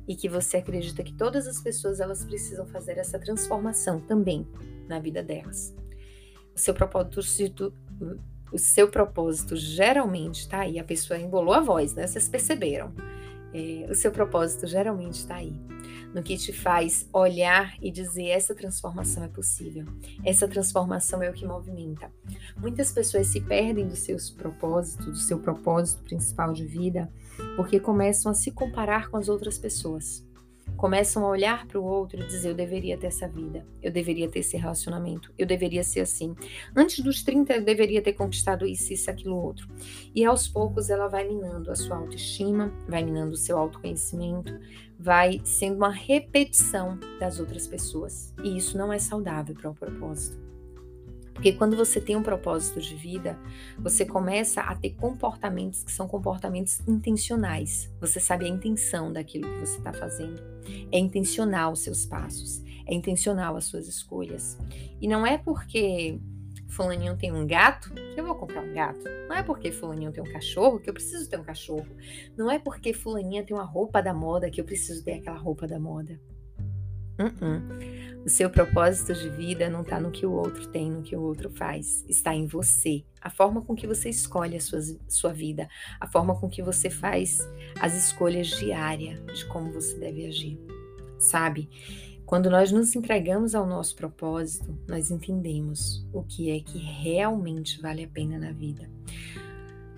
e 0.07 0.15
que 0.15 0.29
você 0.29 0.57
acredita 0.57 1.03
que 1.03 1.13
todas 1.13 1.47
as 1.47 1.61
pessoas 1.61 1.99
elas 1.99 2.23
precisam 2.23 2.65
fazer 2.65 2.97
essa 2.97 3.19
transformação 3.19 3.99
também 3.99 4.47
na 4.87 4.99
vida 4.99 5.21
delas. 5.21 5.75
O 6.55 6.59
seu 6.59 6.73
propósito 6.73 7.21
o 8.51 8.57
seu 8.57 8.87
propósito 8.87 9.55
geralmente 9.55 10.41
está 10.41 10.61
aí. 10.61 10.79
A 10.79 10.83
pessoa 10.83 11.19
embolou 11.19 11.53
a 11.53 11.59
voz, 11.59 11.93
né? 11.93 12.07
Vocês 12.07 12.29
perceberam? 12.29 12.93
É, 13.53 13.87
o 13.89 13.95
seu 13.95 14.11
propósito 14.11 14.67
geralmente 14.67 15.15
está 15.15 15.35
aí. 15.35 15.53
No 16.13 16.23
que 16.23 16.37
te 16.37 16.53
faz 16.53 17.07
olhar 17.11 17.75
e 17.81 17.91
dizer: 17.91 18.27
essa 18.29 18.55
transformação 18.55 19.23
é 19.23 19.27
possível. 19.27 19.85
Essa 20.23 20.47
transformação 20.47 21.21
é 21.21 21.29
o 21.29 21.33
que 21.33 21.45
movimenta. 21.45 22.11
Muitas 22.57 22.91
pessoas 22.91 23.27
se 23.27 23.41
perdem 23.41 23.87
dos 23.87 23.99
seus 23.99 24.29
propósitos, 24.29 25.05
do 25.05 25.17
seu 25.17 25.39
propósito 25.39 26.03
principal 26.03 26.53
de 26.53 26.65
vida, 26.65 27.11
porque 27.55 27.79
começam 27.79 28.31
a 28.31 28.35
se 28.35 28.51
comparar 28.51 29.09
com 29.09 29.17
as 29.17 29.29
outras 29.29 29.57
pessoas 29.57 30.27
começam 30.77 31.25
a 31.25 31.29
olhar 31.29 31.65
para 31.65 31.79
o 31.79 31.83
outro 31.83 32.21
e 32.21 32.27
dizer: 32.27 32.49
eu 32.49 32.55
deveria 32.55 32.97
ter 32.97 33.07
essa 33.07 33.27
vida, 33.27 33.65
eu 33.81 33.91
deveria 33.91 34.29
ter 34.29 34.39
esse 34.39 34.55
relacionamento, 34.55 35.33
eu 35.37 35.45
deveria 35.45 35.83
ser 35.83 36.01
assim. 36.01 36.35
Antes 36.75 37.03
dos 37.03 37.23
30, 37.23 37.53
eu 37.53 37.61
deveria 37.63 38.01
ter 38.01 38.13
conquistado 38.13 38.65
isso, 38.65 38.93
isso, 38.93 39.09
aquilo, 39.09 39.35
outro. 39.35 39.67
E 40.13 40.23
aos 40.23 40.47
poucos 40.47 40.89
ela 40.89 41.07
vai 41.07 41.27
minando 41.27 41.71
a 41.71 41.75
sua 41.75 41.97
autoestima, 41.97 42.71
vai 42.87 43.03
minando 43.03 43.33
o 43.33 43.37
seu 43.37 43.57
autoconhecimento, 43.57 44.57
vai 44.99 45.41
sendo 45.43 45.77
uma 45.77 45.91
repetição 45.91 46.99
das 47.19 47.39
outras 47.39 47.67
pessoas. 47.67 48.33
E 48.43 48.55
isso 48.55 48.77
não 48.77 48.93
é 48.93 48.99
saudável 48.99 49.55
para 49.55 49.69
o 49.69 49.75
propósito. 49.75 50.46
Porque 51.37 51.53
quando 51.53 51.77
você 51.77 52.01
tem 52.01 52.15
um 52.15 52.23
propósito 52.23 52.81
de 52.81 52.95
vida, 52.95 53.37
você 53.77 54.03
começa 54.03 54.59
a 54.59 54.75
ter 54.75 54.95
comportamentos 54.95 55.83
que 55.83 55.91
são 55.91 56.07
comportamentos 56.07 56.79
intencionais. 56.87 57.93
Você 58.01 58.19
sabe 58.19 58.45
a 58.45 58.49
intenção 58.49 59.13
daquilo 59.13 59.47
que 59.47 59.59
você 59.59 59.77
está 59.77 59.93
fazendo. 59.93 60.41
É 60.91 60.97
intencional 60.97 61.73
os 61.73 61.81
seus 61.81 62.07
passos, 62.07 62.63
é 62.87 62.93
intencional 62.93 63.55
as 63.55 63.65
suas 63.65 63.87
escolhas. 63.87 64.57
E 64.99 65.07
não 65.07 65.27
é 65.27 65.37
porque 65.37 66.19
fulaninho 66.69 67.15
tem 67.15 67.31
um 67.31 67.45
gato 67.45 67.93
que 67.93 68.19
eu 68.19 68.25
vou 68.25 68.33
comprar 68.33 68.63
um 68.63 68.73
gato. 68.73 69.03
Não 69.29 69.35
é 69.35 69.43
porque 69.43 69.71
fulaninho 69.71 70.11
tem 70.11 70.23
um 70.23 70.33
cachorro 70.33 70.79
que 70.79 70.89
eu 70.89 70.93
preciso 70.95 71.29
ter 71.29 71.39
um 71.39 71.43
cachorro. 71.43 71.85
Não 72.35 72.49
é 72.49 72.57
porque 72.57 72.93
fulaninha 72.93 73.43
tem 73.43 73.55
uma 73.55 73.63
roupa 73.63 74.01
da 74.01 74.11
moda 74.11 74.49
que 74.49 74.59
eu 74.59 74.65
preciso 74.65 75.03
ter 75.03 75.13
aquela 75.13 75.37
roupa 75.37 75.67
da 75.67 75.79
moda. 75.79 76.19
Uh 77.19 77.25
-uh. 77.25 78.16
O 78.27 78.29
seu 78.29 78.49
propósito 78.49 79.13
de 79.13 79.29
vida 79.29 79.69
não 79.69 79.83
está 79.83 80.01
no 80.01 80.11
que 80.11 80.25
o 80.25 80.33
outro 80.33 80.67
tem, 80.67 80.91
no 80.91 81.01
que 81.01 81.15
o 81.15 81.21
outro 81.21 81.49
faz. 81.49 82.03
Está 82.09 82.35
em 82.35 82.45
você. 82.45 83.05
A 83.21 83.29
forma 83.29 83.61
com 83.61 83.73
que 83.73 83.87
você 83.87 84.09
escolhe 84.09 84.57
a 84.57 84.59
sua, 84.59 84.81
sua 85.07 85.31
vida. 85.31 85.69
A 85.97 86.05
forma 86.05 86.37
com 86.37 86.49
que 86.49 86.61
você 86.61 86.89
faz 86.89 87.39
as 87.79 87.95
escolhas 87.95 88.47
diárias 88.47 89.17
de 89.33 89.45
como 89.45 89.71
você 89.71 89.97
deve 89.97 90.25
agir. 90.25 90.59
Sabe? 91.17 91.69
Quando 92.25 92.49
nós 92.49 92.69
nos 92.69 92.93
entregamos 92.97 93.55
ao 93.55 93.65
nosso 93.65 93.95
propósito, 93.95 94.77
nós 94.89 95.09
entendemos 95.09 96.05
o 96.11 96.21
que 96.21 96.51
é 96.51 96.59
que 96.59 96.79
realmente 96.79 97.81
vale 97.81 98.03
a 98.03 98.09
pena 98.09 98.37
na 98.37 98.51
vida. 98.51 98.89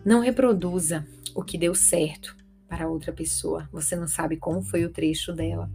Não 0.05 0.19
reproduza 0.19 1.03
o 1.33 1.43
que 1.43 1.57
deu 1.57 1.73
certo 1.73 2.37
para 2.67 2.87
outra 2.87 3.11
pessoa. 3.11 3.67
Você 3.71 3.95
não 3.95 4.07
sabe 4.07 4.37
como 4.37 4.61
foi 4.61 4.85
o 4.85 4.91
trecho 4.91 5.33
dela. 5.33 5.67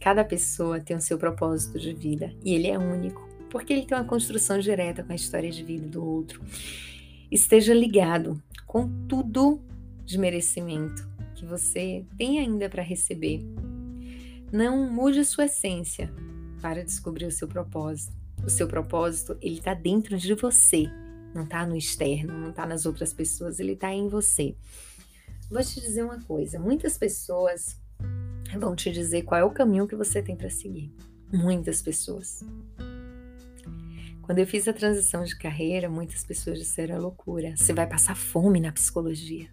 Cada 0.00 0.24
pessoa 0.24 0.80
tem 0.80 0.96
o 0.96 1.00
seu 1.00 1.18
propósito 1.18 1.78
de 1.78 1.92
vida 1.92 2.32
e 2.44 2.54
ele 2.54 2.68
é 2.68 2.78
único, 2.78 3.28
porque 3.50 3.72
ele 3.72 3.86
tem 3.86 3.96
uma 3.96 4.04
construção 4.04 4.58
direta 4.58 5.02
com 5.02 5.12
a 5.12 5.16
história 5.16 5.50
de 5.50 5.62
vida 5.62 5.86
do 5.86 6.04
outro. 6.04 6.42
Esteja 7.30 7.74
ligado 7.74 8.40
com 8.66 8.88
tudo 9.06 9.60
de 10.04 10.18
merecimento 10.18 11.08
que 11.34 11.44
você 11.44 12.04
tem 12.16 12.38
ainda 12.38 12.68
para 12.68 12.82
receber 12.82 13.44
não 14.52 14.90
mude 14.90 15.20
a 15.20 15.24
sua 15.24 15.44
essência 15.44 16.10
para 16.60 16.82
descobrir 16.84 17.26
o 17.26 17.30
seu 17.30 17.46
propósito. 17.46 18.16
O 18.44 18.48
seu 18.48 18.66
propósito, 18.66 19.36
ele 19.42 19.58
está 19.58 19.74
dentro 19.74 20.16
de 20.16 20.32
você, 20.34 20.84
não 21.34 21.44
está 21.44 21.66
no 21.66 21.76
externo, 21.76 22.32
não 22.32 22.50
está 22.50 22.64
nas 22.64 22.86
outras 22.86 23.12
pessoas, 23.12 23.60
ele 23.60 23.72
está 23.72 23.92
em 23.92 24.08
você. 24.08 24.56
Vou 25.50 25.62
te 25.62 25.80
dizer 25.80 26.02
uma 26.02 26.20
coisa: 26.22 26.58
muitas 26.58 26.96
pessoas 26.96 27.78
vão 28.56 28.74
te 28.74 28.90
dizer 28.90 29.22
qual 29.22 29.40
é 29.40 29.44
o 29.44 29.50
caminho 29.50 29.86
que 29.86 29.96
você 29.96 30.22
tem 30.22 30.36
para 30.36 30.48
seguir. 30.48 30.92
Muitas 31.32 31.82
pessoas. 31.82 32.44
Quando 34.22 34.38
eu 34.38 34.46
fiz 34.46 34.68
a 34.68 34.72
transição 34.72 35.24
de 35.24 35.36
carreira, 35.36 35.88
muitas 35.88 36.22
pessoas 36.22 36.58
disseram 36.58 36.94
é 36.94 36.98
loucura. 36.98 37.54
Você 37.56 37.72
vai 37.72 37.86
passar 37.86 38.14
fome 38.14 38.60
na 38.60 38.70
psicologia. 38.70 39.48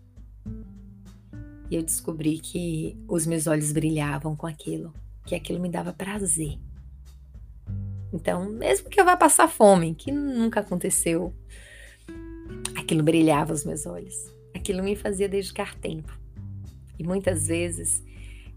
E 1.72 1.75
eu 1.75 1.82
descobri 1.82 2.40
que 2.40 2.98
os 3.08 3.25
meus 3.25 3.48
olhos 3.48 3.72
brilhavam 3.72 4.36
com 4.36 4.46
aquilo, 4.46 4.94
que 5.25 5.34
aquilo 5.34 5.60
me 5.60 5.70
dava 5.70 5.94
prazer. 5.94 6.60
Então, 8.14 8.50
mesmo 8.50 8.90
que 8.90 9.00
eu 9.00 9.06
vá 9.06 9.18
passar 9.18 9.48
fome, 9.48 9.96
que 9.96 10.12
nunca 10.12 10.60
aconteceu, 10.60 11.34
aquilo 12.75 13.02
brilhava 13.02 13.54
os 13.54 13.66
meus 13.66 13.86
olhos. 13.86 14.16
Aquilo 14.54 14.84
me 14.84 14.96
fazia 14.96 15.28
dedicar 15.28 15.74
tempo. 15.75 16.18
E 17.00 17.04
muitas 17.04 17.48
vezes, 17.48 18.04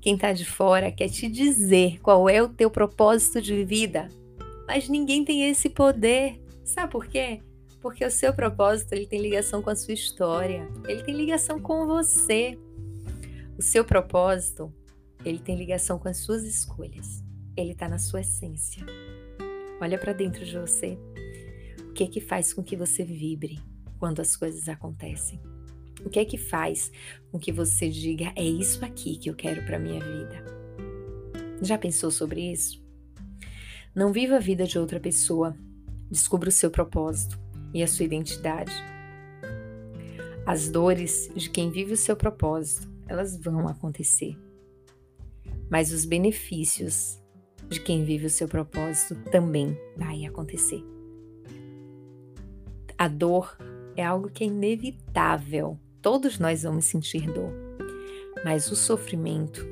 quem 0.01 0.15
está 0.15 0.33
de 0.33 0.45
fora 0.45 0.93
quer 0.93 1.09
te 1.09 1.29
dizer 1.29 2.01
qual 2.01 2.29
é 2.29 2.43
o 2.43 2.49
teu 2.49 2.71
propósito 2.71 3.41
de 3.43 3.65
vida, 3.65 4.09
mas 4.67 4.89
ninguém 4.89 5.25
tem 5.25 5.49
esse 5.49 5.69
poder. 5.69 6.41
Sabe 6.65 6.93
por 6.93 7.07
quê? 7.07 7.41
Porque 7.81 8.05
o 8.05 8.11
seu 8.11 8.33
propósito 8.33 8.93
ele 8.93 9.07
tem 9.07 9.21
ligação 9.21 9.63
com 9.63 9.71
a 9.71 9.77
sua 9.77 9.95
história, 9.95 10.69
ele 10.87 11.03
tem 11.03 11.15
ligação 11.15 11.61
com 11.61 11.87
você. 11.87 12.59
O 13.57 13.63
seu 13.63 13.85
propósito, 13.85 14.73
ele 15.25 15.39
tem 15.39 15.57
ligação 15.57 15.99
com 15.99 16.09
as 16.09 16.19
suas 16.19 16.45
escolhas. 16.45 17.25
Ele 17.57 17.73
está 17.73 17.89
na 17.89 17.99
sua 17.99 18.21
essência. 18.21 18.85
Olha 19.81 19.99
para 19.99 20.13
dentro 20.13 20.45
de 20.45 20.59
você. 20.59 20.97
O 21.89 21.93
que 21.93 22.05
é 22.05 22.07
que 22.07 22.21
faz 22.21 22.53
com 22.53 22.63
que 22.63 22.77
você 22.77 23.03
vibre 23.05 23.59
quando 23.99 24.21
as 24.21 24.37
coisas 24.37 24.69
acontecem? 24.69 25.41
O 26.05 26.11
que 26.11 26.21
é 26.21 26.25
que 26.25 26.39
faz 26.39 26.91
com 27.31 27.39
que 27.39 27.53
você 27.53 27.89
diga 27.89 28.33
é 28.37 28.45
isso 28.45 28.85
aqui 28.85 29.17
que 29.17 29.29
eu 29.29 29.35
quero 29.35 29.65
para 29.65 29.79
minha 29.79 30.01
vida? 30.01 30.45
Já 31.61 31.77
pensou 31.77 32.11
sobre 32.11 32.53
isso? 32.53 32.83
Não 33.95 34.13
viva 34.13 34.37
a 34.37 34.41
vida 34.41 34.65
de 34.65 34.79
outra 34.79 35.01
pessoa. 35.01 35.57
Descubra 36.11 36.49
o 36.49 36.53
seu 36.53 36.71
propósito 36.71 37.39
e 37.75 37.83
a 37.83 37.89
sua 37.89 38.05
identidade. 38.05 38.73
As 40.47 40.69
dores 40.69 41.31
de 41.35 41.51
quem 41.51 41.71
vive 41.71 41.93
o 41.93 41.97
seu 41.97 42.17
propósito 42.17 42.89
elas 43.09 43.37
vão 43.37 43.67
acontecer. 43.67 44.37
Mas 45.71 45.93
os 45.93 46.05
benefícios 46.05 47.19
de 47.69 47.81
quem 47.81 48.05
vive 48.05 48.27
o 48.27 48.31
seu 48.31 48.47
propósito 48.47 49.15
também 49.31 49.77
vai 49.97 50.25
acontecer. 50.25 50.83
A 52.97 53.09
dor 53.09 53.57
é 53.97 54.05
algo 54.05 54.31
que 54.31 54.45
é 54.45 54.47
inevitável. 54.47 55.79
Todos 56.01 56.39
nós 56.39 56.63
vamos 56.63 56.85
sentir 56.85 57.27
dor. 57.27 57.53
Mas 58.45 58.71
o 58.71 58.77
sofrimento, 58.77 59.67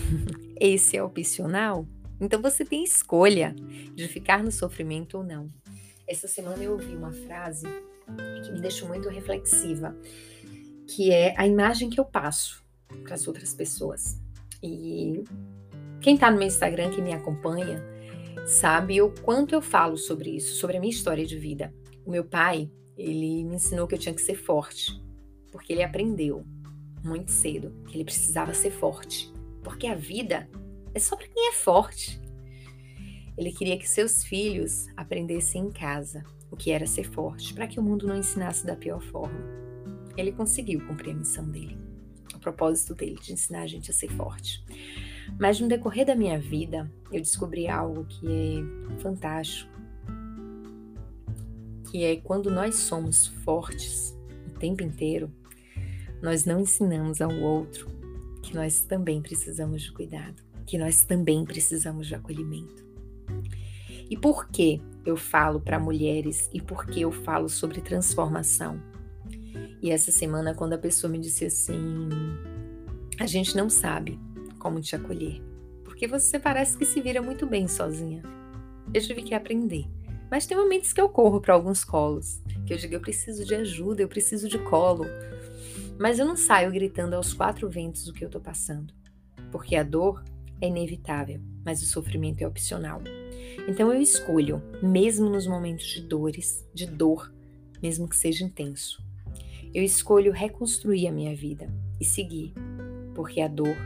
esse 0.58 0.96
é 0.96 1.02
opcional. 1.02 1.86
Então 2.20 2.40
você 2.40 2.64
tem 2.64 2.82
escolha 2.82 3.54
de 3.94 4.08
ficar 4.08 4.42
no 4.42 4.50
sofrimento 4.50 5.18
ou 5.18 5.24
não. 5.24 5.50
Essa 6.08 6.26
semana 6.26 6.62
eu 6.62 6.72
ouvi 6.72 6.94
uma 6.94 7.12
frase 7.12 7.66
que 8.44 8.52
me 8.52 8.60
deixou 8.60 8.88
muito 8.88 9.08
reflexiva, 9.08 9.96
que 10.86 11.10
é 11.10 11.34
a 11.36 11.46
imagem 11.46 11.90
que 11.90 11.98
eu 11.98 12.04
passo 12.04 12.64
para 13.02 13.14
as 13.14 13.26
outras 13.26 13.52
pessoas. 13.52 14.20
E 14.62 15.24
quem 16.00 16.14
está 16.14 16.30
no 16.30 16.38
meu 16.38 16.46
Instagram, 16.46 16.90
que 16.90 17.02
me 17.02 17.12
acompanha, 17.12 17.82
sabe 18.46 19.02
o 19.02 19.10
quanto 19.22 19.54
eu 19.54 19.60
falo 19.60 19.96
sobre 19.96 20.30
isso, 20.30 20.54
sobre 20.54 20.76
a 20.76 20.80
minha 20.80 20.92
história 20.92 21.26
de 21.26 21.36
vida. 21.36 21.74
O 22.04 22.10
meu 22.10 22.24
pai, 22.24 22.70
ele 22.96 23.44
me 23.44 23.56
ensinou 23.56 23.86
que 23.86 23.94
eu 23.94 23.98
tinha 23.98 24.14
que 24.14 24.22
ser 24.22 24.36
forte, 24.36 25.02
porque 25.56 25.72
ele 25.72 25.82
aprendeu 25.82 26.44
muito 27.02 27.32
cedo 27.32 27.72
que 27.88 27.96
ele 27.96 28.04
precisava 28.04 28.52
ser 28.52 28.70
forte, 28.70 29.32
porque 29.62 29.86
a 29.86 29.94
vida 29.94 30.48
é 30.94 30.98
só 30.98 31.16
para 31.16 31.26
quem 31.26 31.48
é 31.48 31.52
forte. 31.52 32.20
Ele 33.36 33.50
queria 33.50 33.78
que 33.78 33.88
seus 33.88 34.22
filhos 34.24 34.86
aprendessem 34.96 35.62
em 35.62 35.70
casa 35.70 36.24
o 36.50 36.56
que 36.56 36.70
era 36.70 36.86
ser 36.86 37.10
forte, 37.10 37.54
para 37.54 37.66
que 37.66 37.80
o 37.80 37.82
mundo 37.82 38.06
não 38.06 38.16
ensinasse 38.16 38.64
da 38.64 38.76
pior 38.76 39.00
forma. 39.00 39.38
Ele 40.16 40.32
conseguiu 40.32 40.86
cumprir 40.86 41.12
a 41.12 41.14
missão 41.14 41.48
dele 41.50 41.86
propósito 42.46 42.94
dele, 42.94 43.18
de 43.20 43.32
ensinar 43.32 43.62
a 43.62 43.66
gente 43.66 43.90
a 43.90 43.94
ser 43.94 44.08
forte. 44.12 44.64
Mas 45.38 45.58
no 45.58 45.66
decorrer 45.66 46.06
da 46.06 46.14
minha 46.14 46.38
vida, 46.38 46.90
eu 47.10 47.20
descobri 47.20 47.66
algo 47.66 48.04
que 48.04 48.60
é 48.94 49.00
fantástico, 49.00 49.70
que 51.90 52.04
é 52.04 52.16
quando 52.16 52.50
nós 52.50 52.76
somos 52.76 53.26
fortes 53.26 54.16
o 54.48 54.58
tempo 54.58 54.82
inteiro, 54.82 55.32
nós 56.22 56.44
não 56.44 56.60
ensinamos 56.60 57.20
ao 57.20 57.32
outro 57.32 57.86
que 58.42 58.54
nós 58.54 58.82
também 58.82 59.20
precisamos 59.20 59.82
de 59.82 59.92
cuidado, 59.92 60.42
que 60.66 60.78
nós 60.78 61.04
também 61.04 61.44
precisamos 61.44 62.06
de 62.06 62.14
acolhimento. 62.14 62.86
E 64.08 64.16
por 64.16 64.48
que 64.48 64.80
eu 65.04 65.16
falo 65.16 65.60
para 65.60 65.80
mulheres 65.80 66.48
e 66.52 66.60
por 66.60 66.86
que 66.86 67.00
eu 67.00 67.10
falo 67.10 67.48
sobre 67.48 67.80
transformação? 67.80 68.80
E 69.82 69.90
essa 69.90 70.12
semana, 70.12 70.54
quando 70.54 70.74
a 70.74 70.78
pessoa 70.78 71.10
me 71.10 71.18
disse 71.18 71.44
assim: 71.44 72.08
a 73.18 73.26
gente 73.26 73.56
não 73.56 73.68
sabe 73.68 74.18
como 74.58 74.80
te 74.80 74.94
acolher, 74.94 75.42
porque 75.84 76.06
você 76.06 76.38
parece 76.38 76.76
que 76.76 76.84
se 76.84 77.00
vira 77.00 77.20
muito 77.20 77.46
bem 77.46 77.66
sozinha. 77.66 78.22
Eu 78.94 79.00
tive 79.00 79.22
que 79.22 79.34
aprender. 79.34 79.86
Mas 80.30 80.46
tem 80.46 80.56
momentos 80.56 80.92
que 80.92 81.00
eu 81.00 81.08
corro 81.08 81.40
para 81.40 81.54
alguns 81.54 81.84
colos, 81.84 82.40
que 82.66 82.72
eu 82.72 82.78
digo: 82.78 82.94
eu 82.94 83.00
preciso 83.00 83.44
de 83.44 83.54
ajuda, 83.54 84.02
eu 84.02 84.08
preciso 84.08 84.48
de 84.48 84.58
colo. 84.58 85.04
Mas 85.98 86.18
eu 86.18 86.26
não 86.26 86.36
saio 86.36 86.70
gritando 86.70 87.14
aos 87.14 87.32
quatro 87.32 87.68
ventos 87.68 88.06
o 88.06 88.12
que 88.12 88.24
eu 88.24 88.28
estou 88.28 88.40
passando, 88.40 88.92
porque 89.50 89.76
a 89.76 89.82
dor 89.82 90.22
é 90.60 90.68
inevitável, 90.68 91.40
mas 91.64 91.82
o 91.82 91.86
sofrimento 91.86 92.42
é 92.42 92.46
opcional. 92.46 93.00
Então 93.68 93.92
eu 93.92 94.00
escolho, 94.00 94.62
mesmo 94.82 95.28
nos 95.28 95.46
momentos 95.46 95.86
de 95.86 96.02
dores, 96.02 96.64
de 96.74 96.86
dor, 96.86 97.32
mesmo 97.82 98.08
que 98.08 98.16
seja 98.16 98.44
intenso, 98.44 99.02
eu 99.74 99.82
escolho 99.82 100.32
reconstruir 100.32 101.08
a 101.08 101.12
minha 101.12 101.34
vida 101.34 101.68
e 102.00 102.04
seguir, 102.04 102.52
porque 103.14 103.40
a 103.40 103.48
dor 103.48 103.76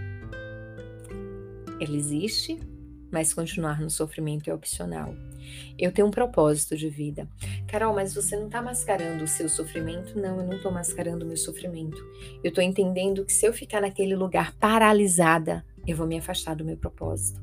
ela 1.80 1.96
existe, 1.96 2.60
mas 3.10 3.32
continuar 3.32 3.80
no 3.80 3.88
sofrimento 3.88 4.50
é 4.50 4.54
opcional. 4.54 5.14
Eu 5.78 5.92
tenho 5.92 6.08
um 6.08 6.10
propósito 6.10 6.76
de 6.76 6.88
vida. 6.88 7.28
Carol, 7.66 7.94
mas 7.94 8.14
você 8.14 8.36
não 8.36 8.46
está 8.46 8.60
mascarando 8.60 9.24
o 9.24 9.28
seu 9.28 9.48
sofrimento? 9.48 10.18
Não, 10.18 10.40
eu 10.40 10.46
não 10.46 10.56
estou 10.56 10.70
mascarando 10.70 11.24
o 11.24 11.28
meu 11.28 11.36
sofrimento. 11.36 11.96
Eu 12.42 12.48
estou 12.48 12.62
entendendo 12.62 13.24
que 13.24 13.32
se 13.32 13.46
eu 13.46 13.52
ficar 13.52 13.80
naquele 13.80 14.14
lugar 14.14 14.54
paralisada, 14.56 15.64
eu 15.86 15.96
vou 15.96 16.06
me 16.06 16.18
afastar 16.18 16.54
do 16.54 16.64
meu 16.64 16.76
propósito. 16.76 17.40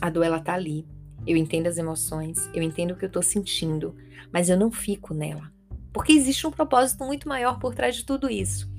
A 0.00 0.10
dor, 0.10 0.24
ela 0.24 0.40
tá 0.40 0.54
ali. 0.54 0.86
Eu 1.26 1.36
entendo 1.36 1.66
as 1.66 1.76
emoções, 1.76 2.48
eu 2.54 2.62
entendo 2.62 2.92
o 2.92 2.96
que 2.96 3.04
eu 3.04 3.08
estou 3.08 3.22
sentindo, 3.22 3.94
mas 4.32 4.48
eu 4.48 4.56
não 4.56 4.70
fico 4.70 5.12
nela. 5.12 5.52
Porque 5.92 6.12
existe 6.12 6.46
um 6.46 6.50
propósito 6.50 7.04
muito 7.04 7.28
maior 7.28 7.58
por 7.58 7.74
trás 7.74 7.96
de 7.96 8.04
tudo 8.04 8.30
isso. 8.30 8.70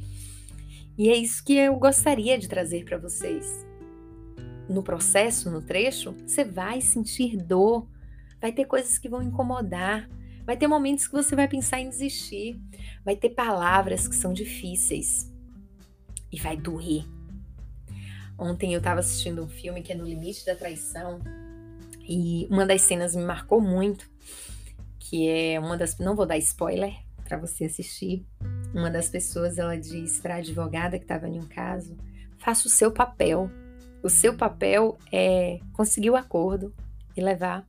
E 0.97 1.09
é 1.09 1.15
isso 1.15 1.43
que 1.43 1.53
eu 1.55 1.75
gostaria 1.77 2.37
de 2.37 2.47
trazer 2.47 2.85
para 2.85 2.97
vocês. 2.97 3.65
No 4.69 4.83
processo, 4.83 5.49
no 5.49 5.61
trecho, 5.61 6.13
você 6.25 6.43
vai 6.43 6.81
sentir 6.81 7.37
dor, 7.37 7.87
vai 8.39 8.51
ter 8.51 8.65
coisas 8.65 8.97
que 8.97 9.09
vão 9.09 9.21
incomodar, 9.21 10.07
Vai 10.49 10.57
ter 10.57 10.65
momentos 10.65 11.05
que 11.05 11.13
você 11.13 11.35
vai 11.35 11.47
pensar 11.47 11.79
em 11.79 11.89
desistir. 11.89 12.59
Vai 13.05 13.15
ter 13.15 13.29
palavras 13.29 14.07
que 14.07 14.15
são 14.15 14.33
difíceis. 14.33 15.31
E 16.31 16.39
vai 16.39 16.57
doer. 16.57 17.05
Ontem 18.35 18.73
eu 18.73 18.79
estava 18.79 18.99
assistindo 18.99 19.43
um 19.43 19.47
filme 19.47 19.83
que 19.83 19.93
é 19.93 19.95
No 19.95 20.03
Limite 20.03 20.43
da 20.47 20.55
Traição. 20.55 21.19
E 22.01 22.47
uma 22.49 22.65
das 22.65 22.81
cenas 22.81 23.15
me 23.15 23.21
marcou 23.21 23.61
muito. 23.61 24.09
Que 24.97 25.29
é 25.29 25.59
uma 25.59 25.77
das. 25.77 25.99
Não 25.99 26.15
vou 26.15 26.25
dar 26.25 26.39
spoiler 26.39 26.95
para 27.23 27.37
você 27.37 27.65
assistir. 27.65 28.25
Uma 28.73 28.89
das 28.89 29.07
pessoas 29.07 29.59
ela 29.59 29.77
diz 29.77 30.19
para 30.19 30.33
a 30.33 30.37
advogada 30.39 30.97
que 30.97 31.05
estava 31.05 31.29
em 31.29 31.39
um 31.39 31.45
caso: 31.45 31.95
faça 32.39 32.67
o 32.67 32.71
seu 32.71 32.91
papel. 32.91 33.51
O 34.01 34.09
seu 34.09 34.35
papel 34.35 34.97
é 35.11 35.59
conseguir 35.73 36.09
o 36.09 36.15
acordo 36.15 36.73
e 37.15 37.21
levar 37.21 37.67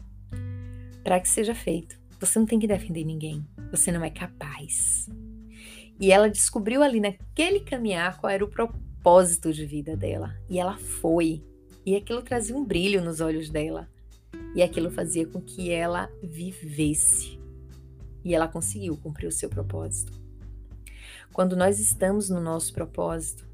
para 1.02 1.20
que 1.20 1.28
seja 1.28 1.54
feito. 1.54 1.98
Você 2.20 2.38
não 2.38 2.46
tem 2.46 2.58
que 2.58 2.66
defender 2.66 3.04
ninguém. 3.04 3.46
Você 3.70 3.90
não 3.90 4.04
é 4.04 4.10
capaz. 4.10 5.08
E 5.98 6.12
ela 6.12 6.30
descobriu 6.30 6.82
ali 6.82 7.00
naquele 7.00 7.60
caminhar 7.60 8.18
qual 8.18 8.30
era 8.30 8.44
o 8.44 8.48
propósito 8.48 9.52
de 9.52 9.64
vida 9.64 9.96
dela. 9.96 10.34
E 10.48 10.58
ela 10.58 10.76
foi. 10.76 11.44
E 11.84 11.96
aquilo 11.96 12.22
trazia 12.22 12.56
um 12.56 12.64
brilho 12.64 13.02
nos 13.02 13.20
olhos 13.20 13.48
dela. 13.50 13.88
E 14.54 14.62
aquilo 14.62 14.90
fazia 14.90 15.26
com 15.26 15.40
que 15.40 15.70
ela 15.70 16.10
vivesse. 16.22 17.38
E 18.24 18.34
ela 18.34 18.48
conseguiu 18.48 18.96
cumprir 18.96 19.26
o 19.26 19.32
seu 19.32 19.48
propósito. 19.48 20.20
Quando 21.32 21.56
nós 21.56 21.78
estamos 21.78 22.28
no 22.28 22.40
nosso 22.40 22.72
propósito, 22.72 23.48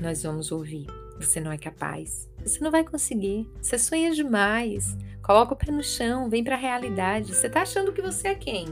nós 0.00 0.22
vamos 0.22 0.50
ouvir: 0.50 0.86
você 1.20 1.40
não 1.40 1.52
é 1.52 1.58
capaz, 1.58 2.28
você 2.42 2.58
não 2.60 2.70
vai 2.70 2.84
conseguir, 2.84 3.48
você 3.60 3.78
sonha 3.78 4.12
demais, 4.12 4.96
Coloca 5.26 5.54
o 5.54 5.56
pé 5.56 5.72
no 5.72 5.82
chão, 5.82 6.30
vem 6.30 6.44
para 6.44 6.54
a 6.54 6.58
realidade. 6.58 7.34
Você 7.34 7.48
está 7.48 7.62
achando 7.62 7.92
que 7.92 8.00
você 8.00 8.28
é 8.28 8.34
quem? 8.36 8.66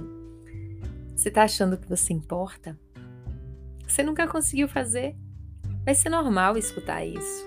Você 1.16 1.28
está 1.28 1.42
achando 1.42 1.76
que 1.76 1.88
você 1.88 2.12
importa? 2.12 2.78
Você 3.84 4.04
nunca 4.04 4.28
conseguiu 4.28 4.68
fazer? 4.68 5.16
Vai 5.84 5.96
ser 5.96 6.11
normal 6.11 6.56
escutar 6.56 7.04
isso. 7.04 7.44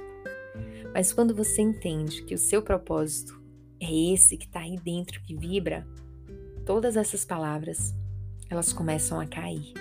Mas 0.94 1.14
quando 1.14 1.34
você 1.34 1.62
entende 1.62 2.24
que 2.24 2.36
o 2.36 2.38
seu 2.38 2.62
propósito 2.62 3.42
é 3.80 3.90
esse 4.14 4.36
que 4.36 4.46
está 4.46 4.60
aí 4.60 4.76
dentro, 4.76 5.22
que 5.22 5.38
vibra, 5.38 5.88
todas 6.66 6.98
essas 6.98 7.24
palavras, 7.24 7.96
elas 8.50 8.74
começam 8.74 9.22
a 9.22 9.26
cair. 9.26 9.74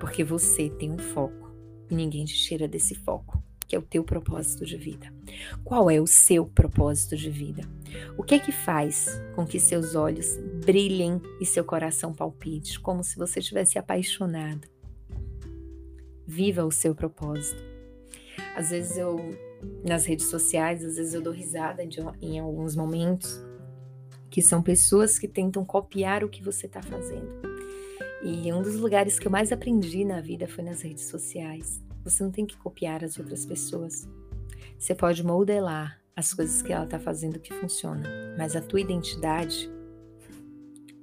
Porque 0.00 0.24
você 0.24 0.68
tem 0.68 0.90
um 0.90 0.98
foco 0.98 1.54
e 1.88 1.94
ninguém 1.94 2.24
te 2.24 2.34
tira 2.34 2.66
desse 2.66 2.96
foco 2.96 3.40
que 3.72 3.76
é 3.76 3.78
o 3.78 3.82
teu 3.82 4.04
propósito 4.04 4.66
de 4.66 4.76
vida. 4.76 5.10
Qual 5.64 5.90
é 5.90 5.98
o 5.98 6.06
seu 6.06 6.44
propósito 6.44 7.16
de 7.16 7.30
vida? 7.30 7.62
O 8.18 8.22
que 8.22 8.34
é 8.34 8.38
que 8.38 8.52
faz 8.52 9.18
com 9.34 9.46
que 9.46 9.58
seus 9.58 9.94
olhos 9.94 10.36
brilhem 10.62 11.18
e 11.40 11.46
seu 11.46 11.64
coração 11.64 12.12
palpite, 12.12 12.78
como 12.78 13.02
se 13.02 13.16
você 13.16 13.40
estivesse 13.40 13.78
apaixonado? 13.78 14.68
Viva 16.26 16.66
o 16.66 16.70
seu 16.70 16.94
propósito. 16.94 17.62
Às 18.54 18.68
vezes 18.68 18.98
eu, 18.98 19.16
nas 19.82 20.04
redes 20.04 20.26
sociais, 20.26 20.84
às 20.84 20.96
vezes 20.96 21.14
eu 21.14 21.22
dou 21.22 21.32
risada 21.32 21.86
de, 21.86 21.98
em 22.20 22.38
alguns 22.38 22.76
momentos, 22.76 23.42
que 24.28 24.42
são 24.42 24.62
pessoas 24.62 25.18
que 25.18 25.26
tentam 25.26 25.64
copiar 25.64 26.22
o 26.22 26.28
que 26.28 26.42
você 26.42 26.66
está 26.66 26.82
fazendo. 26.82 27.40
E 28.22 28.52
um 28.52 28.60
dos 28.60 28.76
lugares 28.76 29.18
que 29.18 29.26
eu 29.26 29.32
mais 29.32 29.50
aprendi 29.50 30.04
na 30.04 30.20
vida 30.20 30.46
foi 30.46 30.62
nas 30.62 30.82
redes 30.82 31.06
sociais. 31.06 31.80
Você 32.04 32.22
não 32.22 32.30
tem 32.30 32.46
que 32.46 32.56
copiar 32.56 33.04
as 33.04 33.18
outras 33.18 33.46
pessoas. 33.46 34.08
Você 34.78 34.94
pode 34.94 35.24
modelar 35.24 36.00
as 36.14 36.34
coisas 36.34 36.60
que 36.62 36.72
ela 36.72 36.84
está 36.84 36.98
fazendo 36.98 37.38
que 37.38 37.54
funciona, 37.54 38.08
mas 38.36 38.54
a 38.54 38.60
tua 38.60 38.80
identidade, 38.80 39.70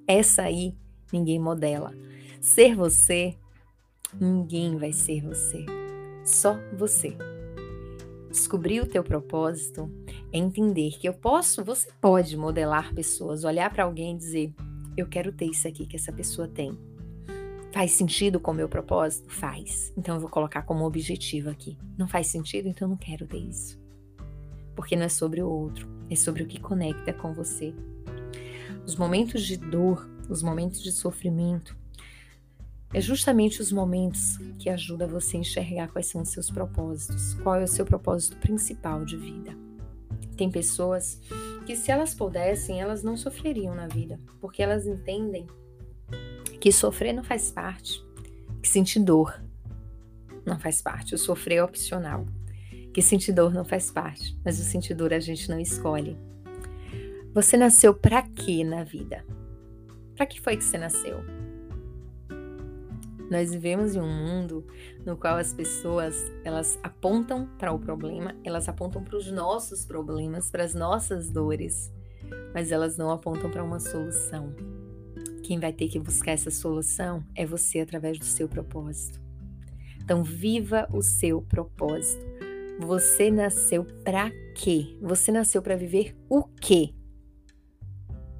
essa 0.06 0.44
aí, 0.44 0.75
ninguém 1.12 1.39
modela. 1.39 1.93
Ser 2.41 2.76
você, 2.76 3.36
ninguém 4.19 4.78
vai 4.78 4.91
ser 4.91 5.21
você. 5.21 5.65
Só 6.23 6.58
você. 6.78 7.17
Descobrir 8.30 8.82
o 8.82 8.86
teu 8.86 9.04
propósito 9.04 9.91
é 10.32 10.38
entender 10.38 10.91
que 11.00 11.10
eu 11.10 11.13
posso, 11.13 11.63
você 11.63 11.89
pode 12.00 12.38
modelar 12.38 12.93
pessoas, 12.93 13.43
olhar 13.43 13.71
para 13.71 13.84
alguém 13.84 14.13
e 14.13 14.17
dizer: 14.17 14.54
eu 14.95 15.08
quero 15.08 15.32
ter 15.32 15.45
isso 15.45 15.67
aqui 15.67 15.88
que 15.88 15.95
essa 15.95 16.12
pessoa 16.12 16.47
tem. 16.47 16.78
Faz 17.71 17.91
sentido 17.91 18.39
com 18.39 18.51
o 18.51 18.53
meu 18.53 18.67
propósito? 18.67 19.32
Faz. 19.32 19.93
Então 19.95 20.15
eu 20.15 20.21
vou 20.21 20.29
colocar 20.29 20.63
como 20.63 20.86
objetivo 20.86 21.49
aqui. 21.49 21.77
Não 21.97 22.08
faz 22.08 22.27
sentido? 22.27 22.67
Então 22.67 22.88
eu 22.88 22.89
não 22.89 22.97
quero 22.97 23.27
ter 23.27 23.38
isso. 23.38 23.79
Porque 24.75 24.95
não 24.95 25.03
é 25.03 25.10
sobre 25.10 25.41
o 25.41 25.49
outro, 25.49 25.88
é 26.10 26.15
sobre 26.15 26.41
o 26.43 26.47
que 26.47 26.60
conecta 26.60 27.13
com 27.13 27.34
você. 27.34 27.73
Os 28.86 28.95
momentos 28.95 29.43
de 29.43 29.55
dor, 29.55 30.10
os 30.27 30.41
momentos 30.41 30.82
de 30.82 30.91
sofrimento, 30.91 31.77
é 32.91 32.99
justamente 32.99 33.62
os 33.62 33.71
momentos 33.71 34.38
que 34.58 34.67
ajudam 34.67 35.08
você 35.08 35.38
a 35.38 35.41
enxergar 35.41 35.89
quais 35.89 36.08
são 36.08 36.21
os 36.21 36.29
seus 36.29 36.49
propósitos, 36.49 37.36
qual 37.36 37.55
é 37.55 37.63
o 37.63 37.67
seu 37.67 37.86
propósito 37.86 38.38
principal 38.38 39.05
de 39.05 39.15
vida. 39.15 39.55
Tem 40.36 40.49
pessoas 40.49 41.19
que, 41.67 41.75
se 41.75 41.91
elas 41.91 42.15
pudessem, 42.15 42.82
elas 42.82 43.03
não 43.03 43.15
sofreriam 43.15 43.75
na 43.75 43.88
vida, 43.88 44.19
porque 44.41 44.63
elas 44.63 44.88
entendem 44.88 45.45
que 46.60 46.72
sofrer 46.72 47.13
não 47.13 47.24
faz 47.24 47.52
parte, 47.52 48.04
que 48.62 48.67
sentir 48.67 49.00
dor 49.00 49.41
não 50.45 50.60
faz 50.60 50.82
parte, 50.82 51.15
o 51.15 51.17
sofrer 51.17 51.58
é 51.58 51.63
opcional, 51.63 52.26
que 52.93 53.02
sentir 53.02 53.32
dor 53.32 53.54
não 53.54 53.63
faz 53.63 53.91
parte, 53.91 54.38
mas 54.43 54.60
o 54.60 54.63
sentir 54.63 54.93
dor 54.93 55.13
a 55.13 55.19
gente 55.19 55.50
não 55.50 55.60
escolhe. 55.60 56.17
Você 57.34 57.56
nasceu 57.56 57.93
para 57.93 58.24
quê 58.24 58.63
na 58.63 58.84
vida? 58.84 59.24
Para 60.15 60.26
que 60.26 60.41
foi 60.41 60.58
que 60.58 60.63
você 60.63 60.78
nasceu? 60.78 61.24
Nós 63.30 63.52
vivemos 63.52 63.95
em 63.95 64.02
um 64.02 64.08
mundo 64.08 64.65
no 65.06 65.15
qual 65.15 65.38
as 65.38 65.54
pessoas 65.54 66.15
elas 66.43 66.80
apontam 66.82 67.48
para 67.60 67.72
o 67.72 67.78
problema, 67.78 68.36
elas 68.43 68.67
apontam 68.67 69.04
para 69.04 69.15
os 69.15 69.32
nossos 69.32 69.86
problemas, 69.86 70.50
para 70.50 70.63
as 70.63 70.74
nossas 70.74 71.30
dores, 71.30 71.93
mas 72.54 72.72
elas 72.72 72.98
não 72.98 73.12
apontam 73.12 73.52
para 73.52 73.63
uma 73.63 73.80
solução. 73.80 74.52
Quem 75.49 75.57
vai 75.57 75.73
ter 75.73 75.88
que 75.88 75.97
buscar 75.97 76.33
essa 76.33 76.51
solução 76.51 77.25
é 77.33 77.43
você 77.43 77.79
através 77.79 78.19
do 78.19 78.23
seu 78.23 78.47
propósito. 78.47 79.19
Então, 79.99 80.23
viva 80.23 80.88
o 80.93 81.01
seu 81.01 81.41
propósito. 81.41 82.23
Você 82.79 83.31
nasceu 83.31 83.83
para 83.83 84.29
quê? 84.53 84.95
Você 85.01 85.31
nasceu 85.31 85.59
para 85.59 85.75
viver 85.75 86.15
o 86.29 86.43
quê? 86.43 86.93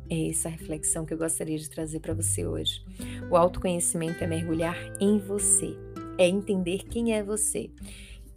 É 0.08 0.30
essa 0.30 0.50
reflexão 0.50 1.04
que 1.04 1.12
eu 1.12 1.18
gostaria 1.18 1.58
de 1.58 1.68
trazer 1.68 2.00
para 2.00 2.14
você 2.14 2.46
hoje. 2.46 2.86
O 3.28 3.36
autoconhecimento 3.36 4.24
é 4.24 4.28
mergulhar 4.28 4.78
em 5.02 5.18
você, 5.18 5.76
é 6.16 6.28
entender 6.28 6.84
quem 6.84 7.16
é 7.16 7.24
você 7.24 7.72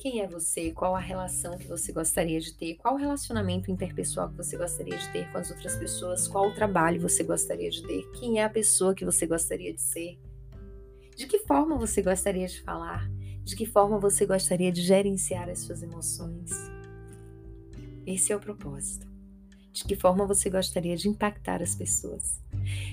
quem 0.03 0.21
é 0.21 0.27
você? 0.27 0.73
Qual 0.73 0.97
a 0.97 0.99
relação 0.99 1.57
que 1.57 1.69
você 1.69 1.93
gostaria 1.93 2.41
de 2.41 2.53
ter? 2.55 2.75
Qual 2.75 2.95
o 2.95 2.99
relacionamento 2.99 3.71
interpessoal 3.71 4.29
que 4.29 4.37
você 4.37 4.57
gostaria 4.57 4.99
de 4.99 5.09
ter 5.13 5.31
com 5.31 5.39
as 5.39 5.49
outras 5.49 5.77
pessoas? 5.77 6.27
Qual 6.27 6.49
o 6.49 6.55
trabalho 6.57 7.01
você 7.01 7.23
gostaria 7.23 7.71
de 7.71 7.87
ter? 7.87 8.03
Quem 8.19 8.41
é 8.41 8.43
a 8.43 8.51
pessoa 8.51 8.97
que 8.97 9.05
você 9.05 9.29
gostaria 9.29 9.73
de 9.73 9.81
ser? 9.81 10.19
De 11.17 11.25
que 11.29 11.39
forma 11.39 11.79
você 11.79 12.03
gostaria 12.03 12.49
de 12.49 12.61
falar? 12.63 13.09
De 13.45 13.55
que 13.55 13.65
forma 13.65 13.97
você 14.01 14.27
gostaria 14.27 14.73
de 14.73 14.83
gerenciar 14.83 15.49
as 15.49 15.61
suas 15.61 15.85
emoções? 15.85 16.51
Esse 18.05 18.33
é 18.33 18.37
o 18.37 18.41
propósito. 18.41 19.07
De 19.73 19.85
que 19.85 19.95
forma 19.95 20.27
você 20.27 20.51
gostaria 20.51 20.97
de 20.97 21.09
impactar 21.09 21.63
as 21.63 21.77
pessoas? 21.77 22.43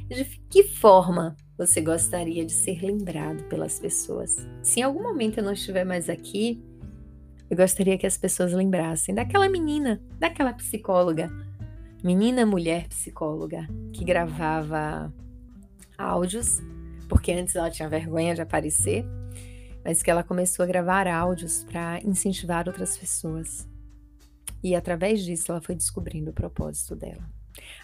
De 0.08 0.26
que 0.48 0.64
forma 0.64 1.36
você 1.58 1.82
gostaria 1.82 2.46
de 2.46 2.54
ser 2.54 2.84
lembrado 2.84 3.46
pelas 3.46 3.80
pessoas? 3.80 4.36
Se 4.62 4.80
em 4.80 4.84
algum 4.84 5.02
momento 5.02 5.40
eu 5.40 5.44
não 5.44 5.54
estiver 5.54 5.84
mais 5.84 6.08
aqui, 6.08 6.64
eu 7.50 7.58
gostaria 7.58 7.98
que 7.98 8.06
as 8.06 8.18
pessoas 8.18 8.54
lembrassem 8.54 9.14
daquela 9.16 9.50
menina, 9.50 10.00
daquela 10.20 10.54
psicóloga, 10.54 11.32
menina 12.04 12.46
mulher 12.46 12.88
psicóloga, 12.88 13.68
que 13.92 14.06
gravava 14.06 15.12
áudios, 15.98 16.60
porque 17.08 17.32
antes 17.32 17.56
ela 17.56 17.72
tinha 17.72 17.90
vergonha 17.90 18.36
de 18.36 18.42
aparecer, 18.42 19.04
mas 19.84 20.04
que 20.04 20.12
ela 20.12 20.24
começou 20.24 20.64
a 20.64 20.68
gravar 20.68 21.08
áudios 21.08 21.64
para 21.64 22.00
incentivar 22.04 22.68
outras 22.68 22.98
pessoas. 22.98 23.68
E 24.64 24.76
através 24.76 25.24
disso 25.24 25.52
ela 25.52 25.62
foi 25.62 25.74
descobrindo 25.74 26.30
o 26.30 26.34
propósito 26.34 26.96
dela. 26.96 27.24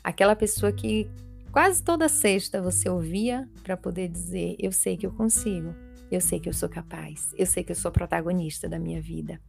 Aquela 0.04 0.36
pessoa 0.36 0.72
que 0.72 1.10
quase 1.52 1.82
toda 1.82 2.08
sexta 2.08 2.62
você 2.62 2.88
ouvia 2.90 3.50
para 3.64 3.76
poder 3.76 4.10
dizer: 4.10 4.56
Eu 4.60 4.72
sei 4.72 4.96
que 4.96 5.06
eu 5.06 5.12
consigo, 5.12 5.74
eu 6.12 6.22
sei 6.22 6.40
que 6.40 6.50
eu 6.50 6.54
sou 6.54 6.70
capaz, 6.70 7.34
eu 7.38 7.46
sei 7.46 7.64
que 7.64 7.72
eu 7.72 7.76
sou 7.76 7.92
protagonista 7.92 8.70
da 8.70 8.78
minha 8.78 9.02
vida. 9.02 9.40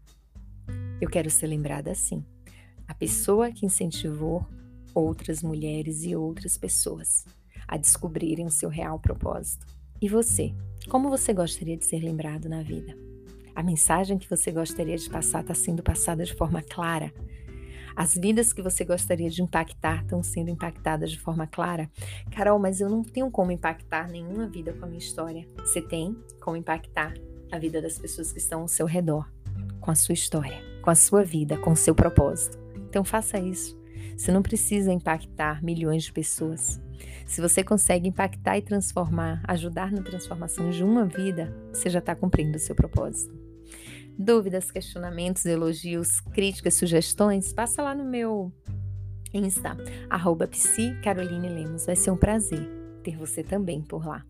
Eu 1.01 1.11
quero 1.11 1.31
ser 1.31 1.47
lembrada 1.47 1.91
assim. 1.91 2.25
A 2.89 2.95
pessoa 2.95 3.53
que 3.53 3.67
incentivou 3.67 4.47
outras 4.95 5.43
mulheres 5.43 6.05
e 6.05 6.17
outras 6.17 6.57
pessoas 6.57 7.27
a 7.69 7.77
descobrirem 7.77 8.47
o 8.47 8.51
seu 8.51 8.69
real 8.69 8.99
propósito. 8.99 9.67
E 10.01 10.09
você? 10.09 10.55
Como 10.89 11.11
você 11.11 11.33
gostaria 11.33 11.77
de 11.77 11.85
ser 11.85 12.01
lembrado 12.03 12.49
na 12.49 12.63
vida? 12.63 12.97
A 13.55 13.63
mensagem 13.63 14.19
que 14.19 14.29
você 14.29 14.51
gostaria 14.51 14.97
de 14.97 15.09
passar 15.11 15.41
está 15.41 15.55
sendo 15.55 15.83
passada 15.83 16.25
de 16.25 16.35
forma 16.35 16.63
clara. 16.63 17.13
As 17.95 18.15
vidas 18.15 18.53
que 18.53 18.63
você 18.63 18.85
gostaria 18.85 19.31
de 19.31 19.43
impactar 19.43 20.03
estão 20.03 20.23
sendo 20.23 20.51
impactadas 20.51 21.11
de 21.11 21.19
forma 21.19 21.47
clara? 21.47 21.91
Carol, 22.31 22.59
mas 22.59 22.81
eu 22.81 22.89
não 22.89 23.03
tenho 23.03 23.31
como 23.31 23.51
impactar 23.51 24.09
nenhuma 24.09 24.47
vida 24.47 24.73
com 24.75 24.85
a 24.85 24.89
minha 24.89 24.99
história. 24.99 25.47
Você 25.59 25.81
tem 25.81 26.15
como 26.41 26.57
impactar 26.57 27.15
a 27.51 27.59
vida 27.59 27.81
das 27.81 27.99
pessoas 27.99 28.33
que 28.33 28.39
estão 28.39 28.61
ao 28.61 28.69
seu 28.69 28.87
redor, 28.87 29.31
com 29.81 29.91
a 29.91 29.95
sua 29.95 30.13
história, 30.13 30.61
com 30.87 30.91
a 30.93 30.95
sua 30.95 31.25
vida, 31.25 31.59
com 31.59 31.73
o 31.73 31.77
seu 31.77 31.97
propósito. 31.97 32.57
Então 32.89 33.03
faça 33.03 33.41
isso. 33.41 33.77
Você 34.17 34.31
não 34.31 34.41
precisa 34.41 34.93
impactar 34.93 35.61
milhões 35.61 36.05
de 36.05 36.13
pessoas. 36.13 36.81
Se 37.27 37.41
você 37.41 37.65
consegue 37.65 38.09
impactar 38.09 38.57
e 38.57 38.63
transformar, 38.63 39.43
ajudar 39.49 39.91
na 39.91 40.01
transformação 40.01 40.71
de 40.71 40.85
uma 40.85 41.05
vida, 41.05 41.53
você 41.73 41.91
já 41.91 41.99
está 41.99 42.15
cumprindo 42.15 42.57
o 42.57 42.61
seu 42.61 42.77
propósito. 42.77 43.37
Dúvidas, 44.17 44.71
questionamentos, 44.71 45.45
elogios, 45.45 46.21
críticas, 46.33 46.75
sugestões, 46.75 47.53
passa 47.53 47.83
lá 47.83 47.93
no 47.93 48.05
meu 48.05 48.53
Insta, 49.35 49.77
arroba 50.09 50.49
Caroline 51.03 51.49
Lemos. 51.49 51.85
Vai 51.85 51.97
ser 51.97 52.13
um 52.13 52.17
prazer 52.17 52.71
ter 53.03 53.17
você 53.17 53.43
também 53.43 53.83
por 53.83 54.07
lá. 54.07 54.25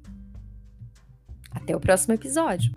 Até 1.50 1.76
o 1.76 1.80
próximo 1.80 2.14
episódio! 2.14 2.72